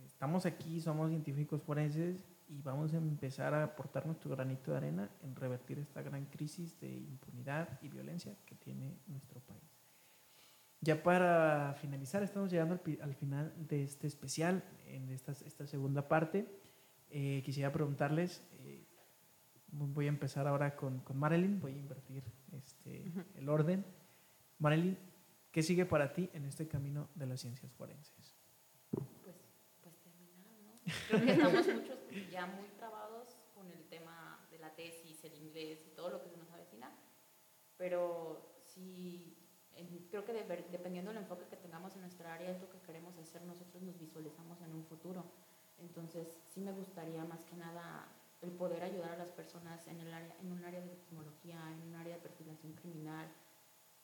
estamos 0.07 0.47
aquí, 0.47 0.81
somos 0.81 1.11
científicos 1.11 1.61
forenses 1.61 2.25
y 2.47 2.63
vamos 2.63 2.91
a 2.95 2.97
empezar 2.97 3.53
a 3.53 3.63
aportar 3.63 4.07
nuestro 4.07 4.31
granito 4.31 4.71
de 4.71 4.77
arena 4.77 5.09
en 5.21 5.35
revertir 5.35 5.77
esta 5.77 6.01
gran 6.01 6.25
crisis 6.25 6.79
de 6.79 6.89
impunidad 6.89 7.79
y 7.83 7.89
violencia 7.89 8.35
que 8.47 8.55
tiene 8.55 8.97
nuestro 9.07 9.39
país. 9.41 9.68
Ya 10.81 11.03
para 11.03 11.73
finalizar, 11.81 12.23
estamos 12.23 12.49
llegando 12.49 12.79
al, 13.01 13.13
final 13.13 13.53
de 13.67 13.83
este 13.83 14.07
especial, 14.07 14.63
en 14.87 15.09
esta, 15.09 15.33
esta 15.33 15.67
segunda 15.67 16.07
parte. 16.07 16.47
Eh, 17.09 17.41
quisiera 17.43 17.71
preguntarles, 17.73 18.41
eh, 18.59 18.85
voy 19.67 20.05
a 20.05 20.09
empezar 20.09 20.47
ahora 20.47 20.77
con, 20.77 20.99
con, 20.99 21.17
Marilyn, 21.17 21.59
voy 21.59 21.73
a 21.73 21.77
invertir 21.77 22.23
este, 22.53 23.11
el 23.35 23.49
orden. 23.49 23.85
Marilyn, 24.57 24.97
¿qué 25.51 25.63
sigue 25.63 25.85
para 25.85 26.13
ti 26.13 26.29
en 26.33 26.45
este 26.45 26.67
camino 26.69 27.09
de 27.13 27.25
las 27.25 27.41
ciencias 27.41 27.73
forenses? 27.73 28.35
Pues, 28.91 29.35
pues 29.81 29.97
terminar, 29.97 30.55
¿no? 30.63 30.71
Creo 31.09 31.21
que 31.25 31.31
estamos 31.31 31.67
muchos 31.67 31.99
ya 32.31 32.45
muy 32.45 32.69
trabados 32.77 33.35
con 33.53 33.69
el 33.69 33.83
tema 33.89 34.47
de 34.49 34.59
la 34.59 34.73
tesis, 34.75 35.21
el 35.25 35.33
inglés 35.33 35.83
y 35.85 35.89
todo 35.93 36.09
lo 36.09 36.23
que 36.23 36.29
se 36.29 36.37
nos 36.37 36.49
avecina, 36.51 36.89
pero 37.75 38.61
si 38.63 39.38
creo 40.09 40.25
que 40.25 40.33
dependiendo 40.33 41.11
del 41.11 41.21
enfoque 41.21 41.45
que 41.45 41.55
tengamos 41.55 41.93
en 41.95 42.01
nuestra 42.01 42.33
área 42.33 42.51
es 42.51 42.61
lo 42.61 42.69
que 42.69 42.79
queremos 42.79 43.17
hacer, 43.17 43.41
nosotros 43.43 43.81
nos 43.83 43.97
visualizamos 43.99 44.61
en 44.61 44.73
un 44.73 44.83
futuro. 44.85 45.23
Entonces, 45.79 46.27
sí 46.45 46.61
me 46.61 46.71
gustaría 46.71 47.23
más 47.25 47.43
que 47.45 47.55
nada 47.55 48.07
el 48.41 48.51
poder 48.51 48.83
ayudar 48.83 49.11
a 49.11 49.17
las 49.17 49.31
personas 49.31 49.87
en, 49.87 49.99
el 49.99 50.13
área, 50.13 50.35
en 50.41 50.51
un 50.51 50.63
área 50.63 50.81
de 50.81 50.87
tecnología, 50.87 51.59
en 51.71 51.89
un 51.89 51.95
área 51.95 52.15
de 52.15 52.21
perfilación 52.21 52.73
criminal, 52.73 53.27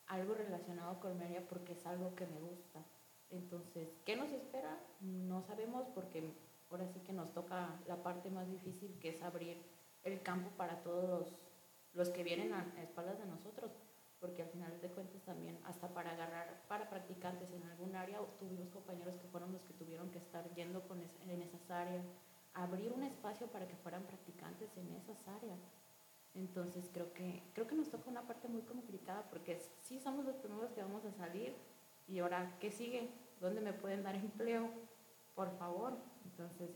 algo 0.07 0.33
relacionado 0.35 0.99
con 0.99 1.17
mi 1.17 1.23
área 1.23 1.41
porque 1.47 1.73
es 1.73 1.85
algo 1.85 2.15
que 2.15 2.27
me 2.27 2.39
gusta. 2.39 2.83
Entonces, 3.29 3.89
¿qué 4.05 4.15
nos 4.15 4.31
espera? 4.31 4.77
No 5.01 5.41
sabemos 5.41 5.87
porque 5.95 6.31
ahora 6.69 6.87
sí 6.87 6.99
que 6.99 7.13
nos 7.13 7.33
toca 7.33 7.79
la 7.87 8.03
parte 8.03 8.29
más 8.29 8.49
difícil 8.49 8.97
que 8.99 9.09
es 9.09 9.21
abrir 9.21 9.61
el 10.03 10.21
campo 10.21 10.49
para 10.57 10.83
todos 10.83 11.09
los, 11.09 11.33
los 11.93 12.09
que 12.09 12.23
vienen 12.23 12.53
a 12.53 12.65
espaldas 12.81 13.17
de 13.17 13.25
nosotros 13.25 13.71
porque 14.25 14.41
al 14.41 14.49
final 14.49 14.81
de 14.81 14.89
cuentas 14.89 15.21
también 15.21 15.55
hasta 15.65 15.87
para 15.89 16.09
agarrar, 16.11 16.63
para 16.67 16.89
practicantes 16.89 17.47
en 17.51 17.61
algún 17.69 17.95
área, 17.95 18.17
tuvimos 18.39 18.69
compañeros 18.69 19.15
que 19.17 19.27
fueron 19.27 19.51
los 19.53 19.61
que 19.61 19.73
tuvieron 19.73 20.09
que 20.09 20.17
estar 20.17 20.51
yendo 20.55 20.81
con 20.87 20.99
en 20.99 21.41
esas 21.43 21.69
áreas, 21.69 22.03
abrir 22.55 22.91
un 22.91 23.03
espacio 23.03 23.45
para 23.47 23.67
que 23.67 23.75
fueran 23.75 24.01
practicantes 24.03 24.75
en 24.77 24.91
esas 24.95 25.27
áreas. 25.27 25.59
Entonces 26.33 26.89
creo 26.91 27.13
que, 27.13 27.43
creo 27.53 27.67
que 27.67 27.75
nos 27.75 27.89
toca 27.91 28.09
una 28.09 28.23
parte 28.23 28.47
muy 28.47 28.63
complicada 28.63 29.29
porque 29.29 29.61
sí 29.83 29.99
somos 29.99 30.25
los 30.25 30.37
primeros 30.37 30.71
que 30.71 30.81
vamos 30.81 31.05
a 31.05 31.11
salir 31.11 31.55
y 32.07 32.17
ahora, 32.17 32.57
¿qué 32.59 32.71
sigue? 32.71 33.11
¿Dónde 33.39 33.61
me 33.61 33.73
pueden 33.73 34.01
dar 34.01 34.15
empleo? 34.15 34.71
Por 35.35 35.55
favor. 35.59 35.97
Entonces, 36.25 36.71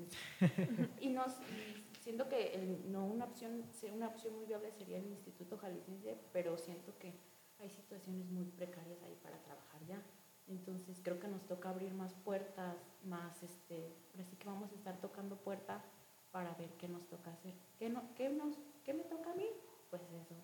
y, 1.02 1.10
nos, 1.10 1.34
siento 2.02 2.30
que 2.30 2.80
no 2.86 3.06
una 3.06 3.26
opción, 3.26 3.66
una 3.94 4.08
opción 4.08 4.36
muy 4.36 4.46
viable 4.46 4.72
sería 4.72 4.98
el 4.98 5.08
Instituto 5.08 5.58
Jalisciense, 5.58 6.18
pero 6.32 6.58
siento 6.58 6.98
que 6.98 7.14
hay 7.60 7.70
situaciones 7.70 8.30
muy 8.30 8.46
precarias 8.46 9.02
ahí 9.04 9.18
para 9.22 9.38
trabajar 9.44 9.86
ya. 9.86 10.02
Entonces 10.48 11.00
creo 11.04 11.20
que 11.20 11.28
nos 11.28 11.46
toca 11.46 11.70
abrir 11.70 11.94
más 11.94 12.14
puertas, 12.14 12.76
más, 13.06 13.44
este, 13.44 13.94
así 14.20 14.36
que 14.36 14.48
vamos 14.48 14.72
a 14.72 14.76
estar 14.76 15.00
tocando 15.00 15.36
puertas 15.36 15.84
para 16.32 16.54
ver 16.56 16.70
qué 16.78 16.88
nos 16.88 17.06
toca 17.08 17.32
hacer. 17.32 17.54
¿Qué, 17.78 17.90
no, 17.90 18.04
qué, 18.16 18.30
nos, 18.30 18.56
¿Qué 18.84 18.94
me 18.94 19.04
toca 19.04 19.32
a 19.32 19.36
mí? 19.36 19.48
Pues 19.90 20.02
eso, 20.02 20.36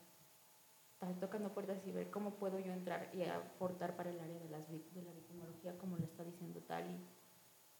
estar 0.93 1.13
tocando 1.19 1.53
puertas 1.53 1.85
y 1.85 1.91
ver 1.91 2.09
cómo 2.11 2.35
puedo 2.35 2.59
yo 2.59 2.71
entrar 2.71 3.09
y 3.13 3.23
aportar 3.23 3.95
para 3.95 4.11
el 4.11 4.19
área 4.19 4.39
de, 4.39 4.49
las, 4.49 4.67
de 4.69 5.01
la 5.01 5.11
victimología, 5.11 5.77
como 5.77 5.97
lo 5.97 6.03
está 6.03 6.23
diciendo 6.23 6.59
Tali, 6.61 6.99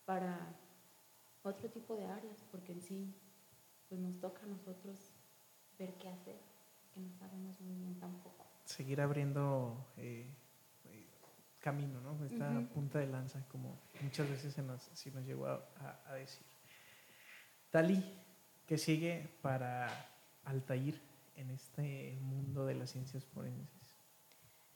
para 0.06 0.56
otro 1.44 1.70
tipo 1.70 1.96
de 1.96 2.06
áreas, 2.06 2.44
porque 2.52 2.72
en 2.72 2.82
sí, 2.82 3.14
pues 3.88 4.02
nos 4.02 4.20
toca 4.20 4.42
a 4.44 4.48
nosotros 4.48 5.12
ver 5.78 5.94
qué 5.96 6.10
hacer, 6.10 6.40
que 6.94 7.00
no 7.00 7.12
sabemos 7.12 7.60
muy 7.62 7.76
bien 7.76 8.00
tampoco. 8.00 8.45
Seguir 8.66 9.00
abriendo 9.00 9.88
eh, 9.98 10.28
eh, 10.86 11.06
camino, 11.60 12.02
¿no? 12.02 12.26
Esta 12.26 12.62
punta 12.74 13.00
de 13.00 13.08
lanza, 13.08 13.48
como 13.50 13.80
muchas 14.02 14.30
veces 14.30 14.54
se 14.54 14.62
nos, 14.62 14.82
se 14.82 15.12
nos 15.12 15.26
llegó 15.26 15.48
a, 15.48 15.64
a 16.08 16.14
decir. 16.16 16.46
Tali, 17.70 18.04
¿qué 18.68 18.78
sigue 18.78 19.30
para 19.42 19.88
Altair 20.46 21.00
en 21.36 21.52
este 21.52 22.18
mundo 22.22 22.66
de 22.66 22.76
las 22.76 22.92
ciencias 22.92 23.26
forenses? 23.26 23.96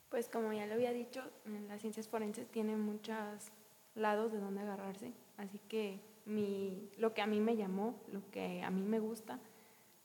Pues 0.10 0.28
como 0.28 0.52
ya 0.54 0.65
lo 0.65 0.73
había 0.73 0.91
dicho, 0.91 1.23
las 1.67 1.82
ciencias 1.82 2.08
forenses 2.08 2.47
tienen 2.49 2.80
muchos 2.80 3.52
lados 3.95 4.32
de 4.32 4.39
donde 4.39 4.62
agarrarse, 4.62 5.13
así 5.38 5.60
que 5.67 5.99
mi, 6.25 6.89
lo 6.97 7.13
que 7.13 7.21
a 7.21 7.28
mí 7.28 7.39
me 7.39 7.56
llamó, 7.56 8.02
lo 8.12 8.30
que 8.32 8.63
a 8.63 8.71
mí 8.71 8.82
me 8.82 8.99
gusta, 8.99 9.39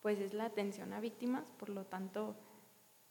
pues 0.03 0.19
es 0.21 0.35
la 0.35 0.45
atención 0.45 0.93
a 0.93 1.01
víctimas, 1.01 1.45
por 1.59 1.71
lo 1.71 1.85
tanto 1.85 2.37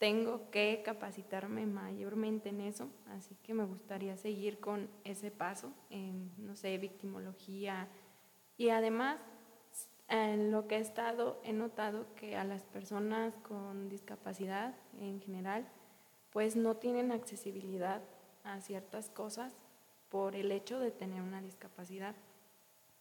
tengo 0.03 0.49
que 0.51 0.81
capacitarme 0.83 1.65
mayormente 1.65 2.49
en 2.49 2.59
eso, 2.59 2.89
así 3.07 3.37
que 3.41 3.53
me 3.53 3.63
gustaría 3.63 4.17
seguir 4.17 4.59
con 4.59 4.89
ese 5.05 5.31
paso 5.31 5.71
en, 5.89 6.29
no 6.35 6.57
sé, 6.57 6.77
victimología 6.77 7.87
y 8.57 8.67
además 8.67 9.21
en 10.09 10.51
lo 10.51 10.67
que 10.67 10.75
he 10.75 10.79
estado, 10.81 11.39
he 11.45 11.53
notado 11.53 12.13
que 12.15 12.35
a 12.35 12.43
las 12.43 12.63
personas 12.63 13.37
con 13.47 13.87
discapacidad 13.87 14.75
en 14.99 15.21
general, 15.21 15.69
pues 16.31 16.57
no 16.57 16.75
tienen 16.75 17.13
accesibilidad 17.13 18.01
a 18.43 18.59
ciertas 18.59 19.09
cosas 19.09 19.55
por 20.09 20.35
el 20.35 20.51
hecho 20.51 20.81
de 20.81 20.91
tener 20.91 21.21
una 21.21 21.41
discapacidad, 21.41 22.13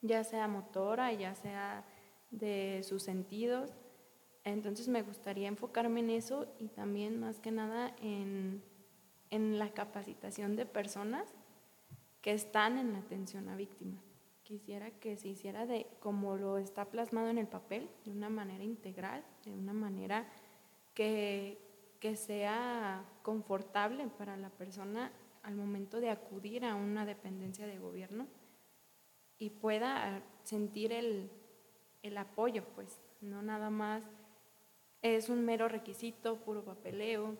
ya 0.03 0.23
sea 0.23 0.47
motora, 0.47 1.13
ya 1.13 1.35
sea 1.35 1.85
de 2.31 2.81
sus 2.85 3.03
sentidos. 3.03 3.73
Entonces 4.45 4.89
me 4.89 5.03
gustaría 5.03 5.49
enfocarme 5.49 6.01
en 6.01 6.11
eso 6.11 6.47
y 6.59 6.69
también 6.69 7.21
más 7.21 7.39
que 7.39 7.53
nada 7.53 7.95
en, 8.01 8.63
en 9.31 9.59
la 9.59 9.71
capacitación 9.71 10.57
de 10.57 10.67
personas 10.67 11.33
que 12.21 12.33
están 12.33 12.79
en 12.79 12.93
la 12.93 12.99
atención 12.99 13.49
a 13.49 13.57
víctimas. 13.57 14.03
Quisiera 14.43 14.91
que 14.91 15.17
se 15.17 15.29
hiciera 15.29 15.67
de 15.67 15.87
como 16.01 16.37
lo 16.37 16.59
está 16.59 16.87
plasmado 16.87 17.29
en 17.29 17.39
el 17.39 17.47
papel, 17.47 17.89
de 18.05 18.11
una 18.11 18.29
manera 18.29 18.65
integral, 18.65 19.25
de 19.45 19.53
una 19.53 19.73
manera 19.73 20.29
que, 20.95 21.59
que 22.01 22.17
sea 22.17 23.05
confortable 23.23 24.09
para 24.19 24.37
la 24.37 24.51
persona 24.51 25.13
al 25.43 25.55
momento 25.55 26.01
de 26.01 26.11
acudir 26.11 26.65
a 26.65 26.75
una 26.75 27.07
dependencia 27.07 27.67
de 27.67 27.79
gobierno 27.79 28.27
y 29.39 29.51
pueda 29.51 30.23
sentir 30.45 30.93
el, 30.93 31.31
el 32.03 32.19
apoyo, 32.19 32.65
pues 32.75 33.01
no 33.21 33.43
nada 33.43 33.71
más 33.71 34.05
es 35.03 35.29
un 35.29 35.45
mero 35.45 35.69
requisito, 35.69 36.37
puro 36.41 36.65
papeleo, 36.65 37.37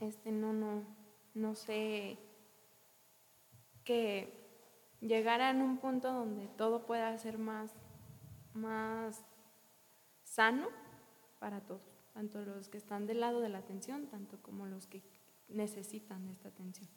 este 0.00 0.30
no, 0.30 0.52
no, 0.52 0.84
no 1.34 1.54
sé 1.54 2.18
que 3.84 4.32
llegar 5.00 5.40
a 5.40 5.50
un 5.52 5.78
punto 5.78 6.12
donde 6.12 6.46
todo 6.48 6.86
pueda 6.86 7.16
ser 7.18 7.38
más, 7.38 7.72
más 8.54 9.24
sano 10.22 10.68
para 11.38 11.60
todos, 11.60 11.82
tanto 12.14 12.40
los 12.42 12.68
que 12.68 12.78
están 12.78 13.06
del 13.06 13.20
lado 13.20 13.40
de 13.40 13.48
la 13.48 13.58
atención, 13.58 14.06
tanto 14.06 14.40
como 14.42 14.66
los 14.66 14.86
que 14.86 15.02
necesitan 15.48 16.28
esta 16.28 16.48
atención. 16.48 16.88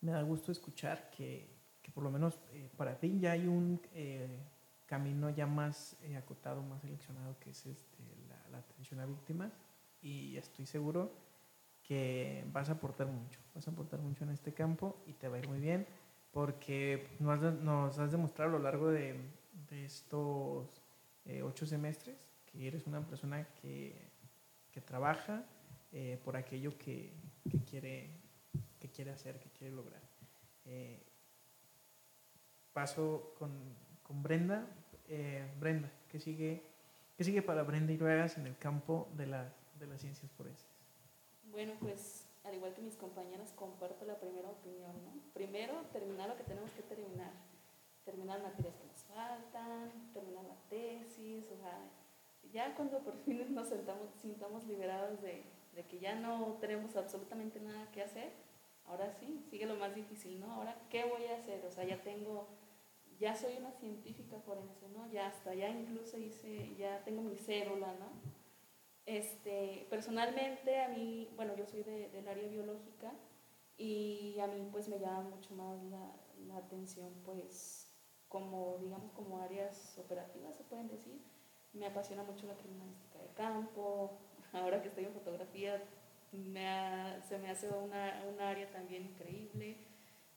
Me 0.00 0.12
da 0.12 0.22
gusto 0.22 0.52
escuchar 0.52 1.10
que, 1.10 1.48
que 1.82 1.90
por 1.90 2.04
lo 2.04 2.10
menos 2.10 2.40
eh, 2.52 2.70
para 2.76 2.98
ti 2.98 3.18
ya 3.18 3.32
hay 3.32 3.46
un 3.46 3.80
eh, 3.92 4.44
camino 4.86 5.30
ya 5.30 5.46
más 5.46 5.96
eh, 6.02 6.16
acotado, 6.16 6.62
más 6.62 6.80
seleccionado, 6.80 7.38
que 7.38 7.50
es 7.50 7.66
este, 7.66 8.02
la, 8.27 8.27
la, 8.50 8.58
atención 8.58 9.00
a 9.00 9.06
víctimas 9.06 9.52
y 10.00 10.36
estoy 10.36 10.66
seguro 10.66 11.12
que 11.82 12.44
vas 12.52 12.68
a 12.68 12.72
aportar 12.72 13.06
mucho, 13.06 13.40
vas 13.54 13.66
a 13.66 13.70
aportar 13.70 14.00
mucho 14.00 14.24
en 14.24 14.30
este 14.30 14.52
campo 14.52 15.02
y 15.06 15.14
te 15.14 15.28
va 15.28 15.36
a 15.36 15.38
ir 15.40 15.48
muy 15.48 15.58
bien 15.58 15.86
porque 16.30 17.08
nos 17.18 17.98
has, 17.98 18.12
demostrado 18.12 18.50
a 18.50 18.52
lo 18.52 18.58
largo 18.58 18.88
de, 18.88 19.16
de 19.70 19.84
estos 19.84 20.82
eh, 21.24 21.42
ocho 21.42 21.66
semestres 21.66 22.16
que 22.46 22.66
eres 22.66 22.86
una 22.86 23.06
persona 23.06 23.46
que, 23.60 23.94
que 24.70 24.80
trabaja 24.80 25.44
eh, 25.92 26.18
por 26.24 26.36
aquello 26.36 26.76
que, 26.78 27.12
que, 27.50 27.58
quiere, 27.64 28.10
que 28.78 28.88
quiere 28.88 29.10
hacer, 29.10 29.38
que 29.38 29.50
quiere 29.50 29.74
lograr. 29.74 30.02
Eh, 30.64 31.02
paso 32.72 33.34
con, 33.38 33.50
con 34.02 34.22
Brenda. 34.22 34.66
Brenda, 35.58 35.90
¿qué 36.06 36.20
sigue, 36.20 36.62
¿qué 37.18 37.24
sigue 37.24 37.42
para 37.42 37.64
Brenda 37.64 37.92
Iruegas 37.92 38.38
en 38.38 38.46
el 38.46 38.56
campo 38.56 39.08
de, 39.16 39.26
la, 39.26 39.52
de 39.78 39.86
las 39.88 40.00
ciencias 40.00 40.30
forenses? 40.32 40.70
Bueno, 41.50 41.74
pues 41.80 42.28
al 42.44 42.54
igual 42.54 42.72
que 42.74 42.80
mis 42.80 42.96
compañeras, 42.96 43.52
comparto 43.52 44.04
la 44.04 44.18
primera 44.20 44.48
opinión. 44.48 44.92
¿no? 45.04 45.20
Primero, 45.34 45.74
terminar 45.92 46.28
lo 46.28 46.36
que 46.36 46.44
tenemos 46.44 46.70
que 46.70 46.82
terminar. 46.82 47.32
Terminar 48.04 48.40
materias 48.40 48.76
que 48.76 48.86
nos 48.86 49.02
faltan, 49.02 50.12
terminar 50.14 50.44
la 50.44 50.56
tesis, 50.70 51.44
o 51.50 51.56
sea, 51.58 51.90
ya 52.52 52.74
cuando 52.74 53.00
por 53.00 53.18
fin 53.24 53.44
nos 53.54 53.68
sentamos, 53.68 54.08
sintamos 54.22 54.64
liberados 54.64 55.20
de, 55.20 55.44
de 55.74 55.84
que 55.86 55.98
ya 55.98 56.14
no 56.14 56.56
tenemos 56.60 56.96
absolutamente 56.96 57.60
nada 57.60 57.90
que 57.90 58.02
hacer, 58.02 58.32
ahora 58.86 59.12
sí, 59.12 59.44
sigue 59.50 59.66
lo 59.66 59.74
más 59.74 59.94
difícil, 59.94 60.40
¿no? 60.40 60.52
Ahora, 60.52 60.80
¿qué 60.88 61.04
voy 61.04 61.26
a 61.26 61.36
hacer? 61.36 61.66
O 61.66 61.70
sea, 61.70 61.84
ya 61.84 62.00
tengo, 62.02 62.48
ya 63.18 63.34
soy 63.34 63.56
una 63.56 63.72
científica 63.72 64.40
forense, 64.40 64.88
¿no? 64.88 65.10
Ya 65.10 65.26
hasta, 65.26 65.54
ya 65.54 65.68
incluso 65.68 66.18
hice, 66.18 66.74
ya 66.76 67.02
tengo 67.04 67.22
mi 67.22 67.36
célula, 67.36 67.94
¿no? 67.94 68.38
Este, 69.06 69.86
personalmente 69.88 70.80
a 70.80 70.88
mí, 70.88 71.30
bueno, 71.34 71.56
yo 71.56 71.66
soy 71.66 71.82
de, 71.82 72.10
del 72.10 72.28
área 72.28 72.46
biológica 72.46 73.12
y 73.78 74.38
a 74.38 74.46
mí 74.46 74.68
pues 74.70 74.88
me 74.88 74.98
llama 74.98 75.22
mucho 75.22 75.54
más 75.54 75.82
la, 75.84 76.12
la, 76.46 76.58
atención 76.58 77.14
pues 77.24 77.90
como 78.28 78.76
digamos 78.78 79.12
como 79.12 79.40
áreas 79.40 79.96
operativas 79.98 80.56
se 80.56 80.64
pueden 80.64 80.88
decir. 80.88 81.22
Me 81.72 81.86
apasiona 81.86 82.22
mucho 82.22 82.46
la 82.46 82.56
criminalística 82.56 83.18
de 83.18 83.28
campo, 83.28 84.18
ahora 84.52 84.82
que 84.82 84.88
estoy 84.88 85.04
en 85.04 85.12
fotografía 85.12 85.82
me 86.32 87.22
se 87.26 87.38
me 87.38 87.50
hace 87.50 87.68
una, 87.70 88.22
una, 88.30 88.50
área 88.50 88.70
también 88.70 89.06
increíble. 89.06 89.78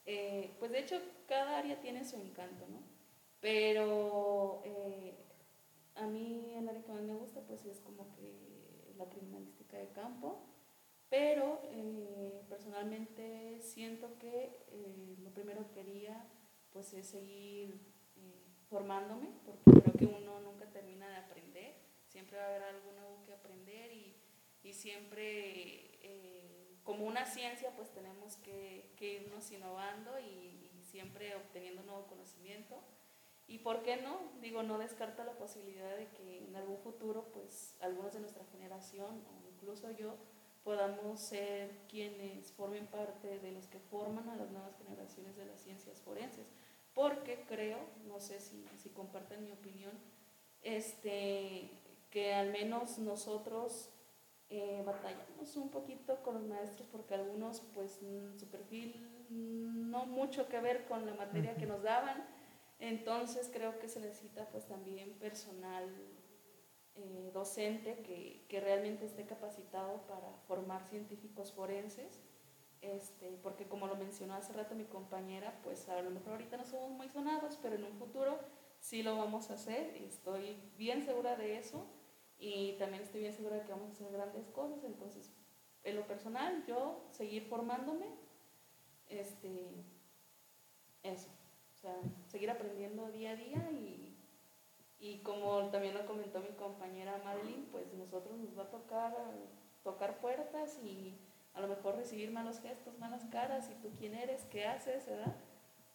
Eh, 0.06 0.56
pues 0.60 0.72
de 0.72 0.80
hecho 0.80 1.00
cada 1.28 1.60
área 1.60 1.80
tiene 1.80 2.06
su 2.06 2.18
encanto, 2.18 2.66
¿no? 2.68 2.82
Pero 3.40 4.62
eh, 4.66 5.16
a 5.96 6.08
mí 6.08 6.54
el 6.56 6.68
área 6.68 6.84
que 6.84 6.92
más 6.92 7.02
me 7.04 7.16
gusta 7.16 7.42
pues 7.42 7.66
es 7.66 7.80
como 7.82 8.12
que 8.16 8.94
la 8.98 9.10
criminalística 9.10 9.78
de 9.78 9.90
campo, 9.90 10.40
pero 11.10 11.62
eh, 11.66 12.42
personalmente 12.50 13.60
siento 13.62 14.18
que 14.18 14.58
lo 15.24 15.32
primero 15.32 15.68
que 15.68 15.84
quería 15.84 16.26
pues 16.72 16.94
es 16.94 17.08
seguir 17.08 17.80
formándome, 18.70 19.28
porque 19.46 19.82
creo 19.82 19.94
que 19.94 20.06
uno 20.06 20.40
nunca 20.40 20.66
termina 20.72 21.10
de 21.10 21.18
aprender, 21.18 21.76
siempre 22.08 22.38
va 22.38 22.44
a 22.44 22.48
haber 22.48 22.64
algo 22.64 22.92
nuevo 22.94 23.24
que 23.26 23.34
aprender 23.34 23.92
y, 23.92 24.16
y 24.64 24.74
siempre 24.74 26.00
como 26.84 27.06
una 27.06 27.26
ciencia 27.26 27.72
pues 27.76 27.90
tenemos 27.92 28.36
que, 28.38 28.92
que 28.98 29.14
irnos 29.22 29.52
innovando 29.52 30.20
y, 30.20 30.24
y 30.24 30.84
siempre 30.84 31.36
obteniendo 31.36 31.84
nuevo 31.84 32.08
conocimiento. 32.08 32.82
Y 33.48 33.60
por 33.60 33.84
qué 33.84 33.98
no, 33.98 34.18
digo, 34.42 34.64
no 34.64 34.78
descarta 34.78 35.26
la 35.26 35.34
posibilidad 35.34 35.98
de 35.98 36.08
que 36.12 36.46
en 36.46 36.56
algún 36.56 36.78
futuro, 36.78 37.26
pues, 37.34 37.76
algunos 37.82 38.14
de 38.14 38.22
nuestra 38.22 38.46
generación, 38.46 39.22
o 39.28 39.50
incluso 39.50 39.92
yo, 39.92 40.16
podamos 40.64 41.20
ser 41.20 41.72
quienes 41.90 42.52
formen 42.54 42.88
parte 42.88 43.40
de 43.40 43.52
los 43.52 43.68
que 43.68 43.80
forman 43.80 44.30
a 44.30 44.36
las 44.36 44.52
nuevas 44.52 44.78
generaciones 44.78 45.36
de 45.36 45.46
las 45.46 45.60
ciencias 45.60 46.00
forenses. 46.02 46.48
Porque 46.94 47.44
creo, 47.48 47.80
no 48.08 48.20
sé 48.20 48.40
si, 48.40 48.66
si 48.78 48.90
comparten 48.90 49.44
mi 49.44 49.52
opinión, 49.52 49.94
este, 50.62 51.72
que 52.10 52.34
al 52.34 52.52
menos 52.52 53.00
nosotros 53.00 53.90
eh, 54.54 54.84
batallamos 54.86 55.56
un 55.56 55.70
poquito 55.70 56.22
con 56.24 56.34
los 56.34 56.44
maestros 56.44 56.86
porque 56.92 57.16
algunos, 57.16 57.62
pues, 57.74 58.02
mm, 58.02 58.38
su 58.38 58.50
perfil 58.50 58.94
no 59.30 60.06
mucho 60.06 60.50
que 60.50 60.60
ver 60.60 60.84
con 60.88 61.06
la 61.06 61.14
materia 61.14 61.56
que 61.56 61.66
nos 61.66 61.84
daban, 61.84 62.22
entonces 62.80 63.50
creo 63.54 63.80
que 63.80 63.88
se 63.88 64.02
necesita 64.02 64.50
pues 64.50 64.66
también 64.68 65.14
personal 65.20 65.88
eh, 66.96 67.32
docente 67.34 68.02
que, 68.04 68.46
que, 68.50 68.60
realmente 68.60 69.06
esté 69.06 69.26
capacitado 69.26 70.02
para 70.08 70.34
formar 70.48 70.84
científicos 70.84 71.54
forenses, 71.54 72.20
este, 72.82 73.40
porque 73.42 73.70
como 73.70 73.88
lo 73.88 73.96
mencionó 73.96 74.34
hace 74.34 74.52
rato 74.52 74.76
mi 74.76 74.84
compañera, 74.84 75.62
pues 75.64 75.88
a 75.88 76.02
lo 76.02 76.10
mejor 76.10 76.34
ahorita 76.34 76.58
no 76.58 76.66
somos 76.66 76.90
muy 76.90 77.08
sonados, 77.08 77.58
pero 77.62 77.76
en 77.76 77.86
un 77.86 77.94
futuro 77.94 78.38
sí 78.82 79.02
lo 79.02 79.18
vamos 79.18 79.50
a 79.50 79.54
hacer, 79.54 79.96
y 79.96 80.04
estoy 80.04 80.58
bien 80.78 81.06
segura 81.06 81.38
de 81.38 81.58
eso 81.58 81.86
y 82.42 82.74
también 82.74 83.04
estoy 83.04 83.22
bien 83.22 83.34
segura 83.34 83.56
de 83.56 83.64
que 83.64 83.72
vamos 83.72 83.90
a 83.90 83.94
hacer 83.94 84.12
grandes 84.12 84.50
cosas, 84.50 84.84
entonces 84.84 85.32
en 85.84 85.96
lo 85.96 86.06
personal 86.06 86.66
yo 86.68 87.06
seguir 87.12 87.46
formándome, 87.46 88.08
este, 89.08 89.86
eso, 91.04 91.30
o 91.76 91.78
sea, 91.80 91.96
seguir 92.28 92.52
aprendiendo 92.52 93.10
día 93.12 93.32
a 93.32 93.36
día 93.36 93.72
y 93.72 94.18
y 95.04 95.18
como 95.24 95.68
también 95.72 95.96
lo 95.96 96.06
comentó 96.06 96.40
mi 96.42 96.50
compañera 96.50 97.20
Madeline, 97.26 97.66
pues 97.72 97.92
nosotros 97.94 98.38
nos 98.38 98.56
va 98.56 98.64
a 98.64 98.70
tocar 98.70 99.16
tocar 99.84 100.20
puertas 100.20 100.80
y 100.84 101.18
a 101.56 101.62
lo 101.62 101.68
mejor 101.68 101.96
recibir 101.96 102.32
malos 102.32 102.60
gestos, 102.62 102.98
malas 103.00 103.26
caras, 103.26 103.70
y 103.72 103.74
tú 103.82 103.90
quién 103.98 104.14
eres, 104.14 104.46
qué 104.46 104.66
haces, 104.66 105.08
¿verdad? 105.08 105.36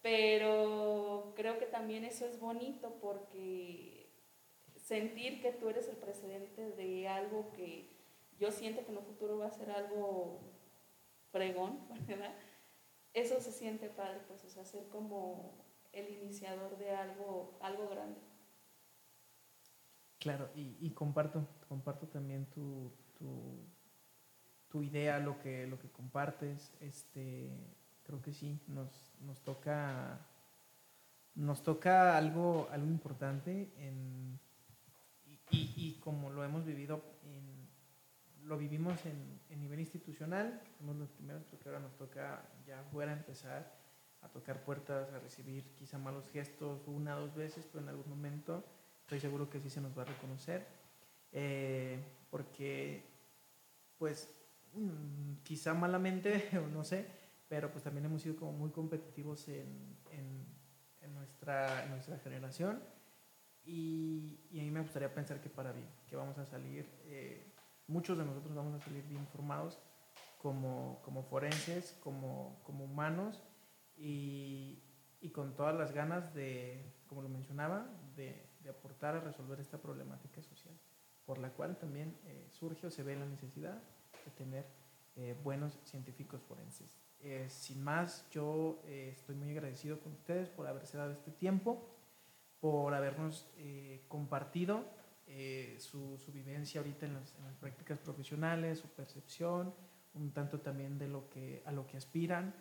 Pero 0.01 1.33
creo 1.35 1.57
que 1.57 1.65
también 1.65 2.03
eso 2.03 2.25
es 2.25 2.39
bonito 2.39 2.97
porque 3.01 3.96
sentir 4.87 5.41
que 5.41 5.51
tú 5.51 5.67
eres 5.67 5.89
el 5.89 5.97
precedente 5.97 6.71
de 6.71 7.09
algo 7.09 7.51
que 7.51 7.89
yo 8.39 8.51
siento 8.51 8.85
que 8.85 8.91
en 8.91 8.99
un 8.99 9.03
futuro 9.03 9.37
va 9.37 9.47
a 9.47 9.51
ser 9.51 9.69
algo 9.69 10.39
fregón, 11.31 11.79
¿verdad? 12.07 12.33
Eso 13.13 13.41
se 13.41 13.51
siente 13.51 13.89
padre, 13.89 14.21
pues, 14.27 14.45
o 14.45 14.49
sea, 14.49 14.63
ser 14.63 14.87
como 14.87 15.55
el 15.91 16.09
iniciador 16.09 16.77
de 16.77 16.91
algo, 16.91 17.57
algo 17.61 17.89
grande. 17.89 18.21
Claro, 20.19 20.49
y, 20.55 20.89
comparto, 20.91 21.45
comparto 21.67 22.07
también 22.07 22.45
tu, 22.45 22.91
tu, 24.69 24.83
idea, 24.83 25.19
lo 25.19 25.39
que, 25.39 25.65
lo 25.67 25.79
que 25.79 25.89
compartes. 25.89 26.73
Este, 26.79 27.49
creo 28.03 28.21
que 28.21 28.33
sí, 28.33 28.59
nos, 28.67 29.15
nos 29.21 29.41
toca 29.41 30.27
nos 31.33 31.61
toca 31.61 32.17
algo, 32.17 32.67
algo 32.71 32.87
importante 32.87 33.71
en, 33.77 34.39
y, 35.49 35.73
y, 35.75 35.99
como 35.99 36.29
lo 36.29 36.43
hemos 36.43 36.65
vivido, 36.65 37.01
en, 37.23 37.67
lo 38.47 38.57
vivimos 38.57 39.05
en, 39.05 39.39
en, 39.49 39.59
nivel 39.59 39.79
institucional, 39.79 40.61
somos 40.77 40.95
los 40.95 41.09
primeros, 41.09 41.43
porque 41.45 41.69
ahora 41.69 41.81
nos 41.81 41.95
toca 41.97 42.43
ya 42.65 42.83
fuera 42.91 43.13
empezar 43.13 43.71
a 44.21 44.29
tocar 44.29 44.63
puertas, 44.63 45.11
a 45.13 45.19
recibir 45.19 45.63
quizá 45.77 45.97
malos 45.97 46.29
gestos 46.29 46.81
una 46.87 47.17
o 47.17 47.21
dos 47.21 47.35
veces, 47.35 47.67
pero 47.71 47.83
en 47.83 47.89
algún 47.89 48.09
momento 48.09 48.63
estoy 49.01 49.19
seguro 49.19 49.49
que 49.49 49.59
sí 49.59 49.69
se 49.69 49.81
nos 49.81 49.97
va 49.97 50.01
a 50.01 50.05
reconocer, 50.05 50.65
eh, 51.31 51.99
porque 52.29 53.03
pues 53.97 54.29
mm, 54.73 55.43
quizá 55.43 55.73
malamente, 55.73 56.49
o 56.57 56.67
no 56.67 56.83
sé, 56.83 57.05
pero 57.47 57.71
pues 57.71 57.83
también 57.83 58.05
hemos 58.05 58.21
sido 58.21 58.35
como 58.35 58.51
muy 58.51 58.71
competitivos 58.71 59.47
en, 59.47 59.97
en, 60.11 60.57
nuestra, 61.13 61.85
nuestra 61.87 62.19
generación 62.19 62.79
y, 63.67 64.59
a 64.59 64.63
mí 64.63 64.71
me 64.71 64.81
gustaría 64.81 65.13
pensar 65.13 65.41
que 65.41 65.49
para 65.49 65.73
bien, 65.73 65.87
que 66.07 66.15
vamos 66.15 66.37
a 66.37 66.45
salir, 66.45 66.89
eh, 67.05 67.53
muchos 67.87 68.17
de 68.17 68.23
nosotros 68.25 68.55
vamos 68.55 68.73
a 68.81 68.83
salir 68.83 69.03
bien 69.03 69.27
formados 69.27 69.77
como, 70.37 71.01
como 71.03 71.23
forenses, 71.23 71.97
como, 72.01 72.61
como 72.63 72.85
humanos 72.85 73.43
y, 73.97 74.81
y 75.19 75.29
con 75.31 75.55
todas 75.55 75.75
las 75.75 75.91
ganas 75.91 76.33
de, 76.33 76.93
como 77.07 77.21
lo 77.21 77.29
mencionaba, 77.29 77.87
de, 78.15 78.45
aportar 78.69 79.15
a 79.15 79.21
resolver 79.21 79.61
esta 79.61 79.77
problemática 79.77 80.41
social, 80.41 80.77
por 81.25 81.37
la 81.37 81.51
cual 81.51 81.77
también 81.77 82.19
eh, 82.25 82.49
surge 82.51 82.87
o 82.87 82.91
se 82.91 83.01
ve 83.01 83.15
la 83.15 83.25
necesidad 83.25 83.81
de 84.25 84.31
tener 84.31 84.65
eh, 85.15 85.39
buenos 85.41 85.79
científicos 85.85 86.41
forenses. 86.41 86.99
Sin 87.47 87.81
más, 87.81 88.29
yo 88.29 88.81
estoy 88.85 89.35
muy 89.35 89.49
agradecido 89.49 89.99
con 89.99 90.11
ustedes 90.13 90.49
por 90.49 90.67
haberse 90.67 90.97
dado 90.97 91.13
este 91.13 91.31
tiempo, 91.31 91.96
por 92.59 92.93
habernos 92.93 93.49
compartido 94.07 94.85
su, 95.77 96.17
su, 96.17 96.31
vivencia 96.31 96.81
ahorita 96.81 97.05
en 97.05 97.13
las, 97.15 97.33
prácticas 97.59 97.99
profesionales, 97.99 98.79
su 98.79 98.87
percepción, 98.87 99.73
un 100.13 100.31
tanto 100.31 100.59
también 100.59 100.97
de 100.97 101.07
lo 101.07 101.29
que, 101.29 101.61
a 101.65 101.71
lo 101.71 101.85
que 101.85 101.97
aspiran 101.97 102.53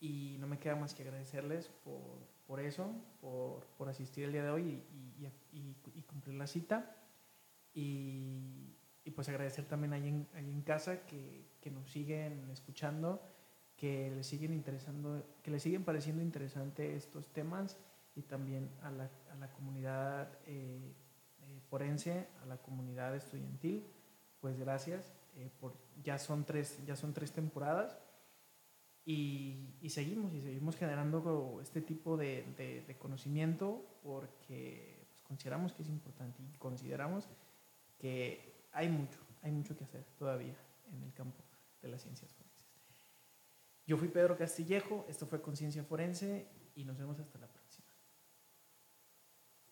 y 0.00 0.36
no 0.38 0.46
me 0.46 0.58
queda 0.58 0.76
más 0.76 0.94
que 0.94 1.02
agradecerles 1.02 1.68
por, 1.68 2.18
por 2.46 2.60
eso, 2.60 2.92
por, 3.20 3.66
por, 3.76 3.88
asistir 3.88 4.24
el 4.24 4.32
día 4.32 4.44
de 4.44 4.50
hoy 4.50 4.84
y, 5.52 6.02
cumplir 6.06 6.36
la 6.36 6.46
cita. 6.46 6.96
Y, 7.74 8.74
pues 9.14 9.28
agradecer 9.30 9.64
también 9.64 9.94
ahí 9.94 10.06
en, 10.06 10.28
en 10.34 10.60
casa 10.62 11.06
que, 11.06 11.46
que, 11.62 11.70
nos 11.70 11.90
siguen 11.90 12.50
escuchando, 12.50 13.22
que 13.74 14.10
les 14.10 14.26
siguen 14.26 14.52
interesando, 14.52 15.24
que 15.42 15.50
les 15.50 15.62
siguen 15.62 15.82
pareciendo 15.82 16.22
interesantes 16.22 17.04
estos 17.04 17.32
temas 17.32 17.78
y 18.18 18.22
también 18.22 18.68
a 18.82 18.90
la, 18.90 19.08
a 19.30 19.36
la 19.36 19.52
comunidad 19.52 20.28
eh, 20.44 20.92
eh, 21.40 21.60
forense, 21.70 22.26
a 22.42 22.46
la 22.46 22.56
comunidad 22.58 23.14
estudiantil, 23.14 23.86
pues 24.40 24.58
gracias. 24.58 25.14
Eh, 25.36 25.48
por, 25.60 25.74
ya, 26.02 26.18
son 26.18 26.44
tres, 26.44 26.84
ya 26.84 26.96
son 26.96 27.14
tres 27.14 27.30
temporadas 27.30 27.96
y, 29.04 29.78
seguimos, 29.88 30.34
y 30.34 30.42
seguimos 30.42 30.76
generando 30.76 31.60
este 31.62 31.80
tipo 31.80 32.16
de, 32.16 32.44
de, 32.86 32.98
conocimiento 32.98 34.00
porque 34.02 35.06
pues, 35.08 35.22
consideramos 35.22 35.72
que 35.72 35.82
es 35.82 35.88
importante 35.88 36.42
y 36.42 36.58
consideramos 36.58 37.28
que 37.98 38.66
hay 38.72 38.88
mucho, 38.88 39.18
hay 39.42 39.52
mucho 39.52 39.76
que 39.76 39.84
hacer 39.84 40.04
todavía 40.18 40.56
en 40.92 41.04
el 41.04 41.12
campo 41.14 41.44
de 41.80 41.88
las 41.88 42.02
ciencias 42.02 42.32
forenses. 42.32 42.58
Yo 43.86 43.96
fui 43.96 44.08
Pedro 44.08 44.36
Castillejo, 44.36 45.06
esto 45.08 45.26
fue 45.26 45.40
Conciencia 45.40 45.84
Forense 45.84 46.48
y 46.74 46.84
nos 46.84 46.98
vemos 46.98 47.18
hasta 47.20 47.38
la 47.38 47.46
próxima. 47.46 47.57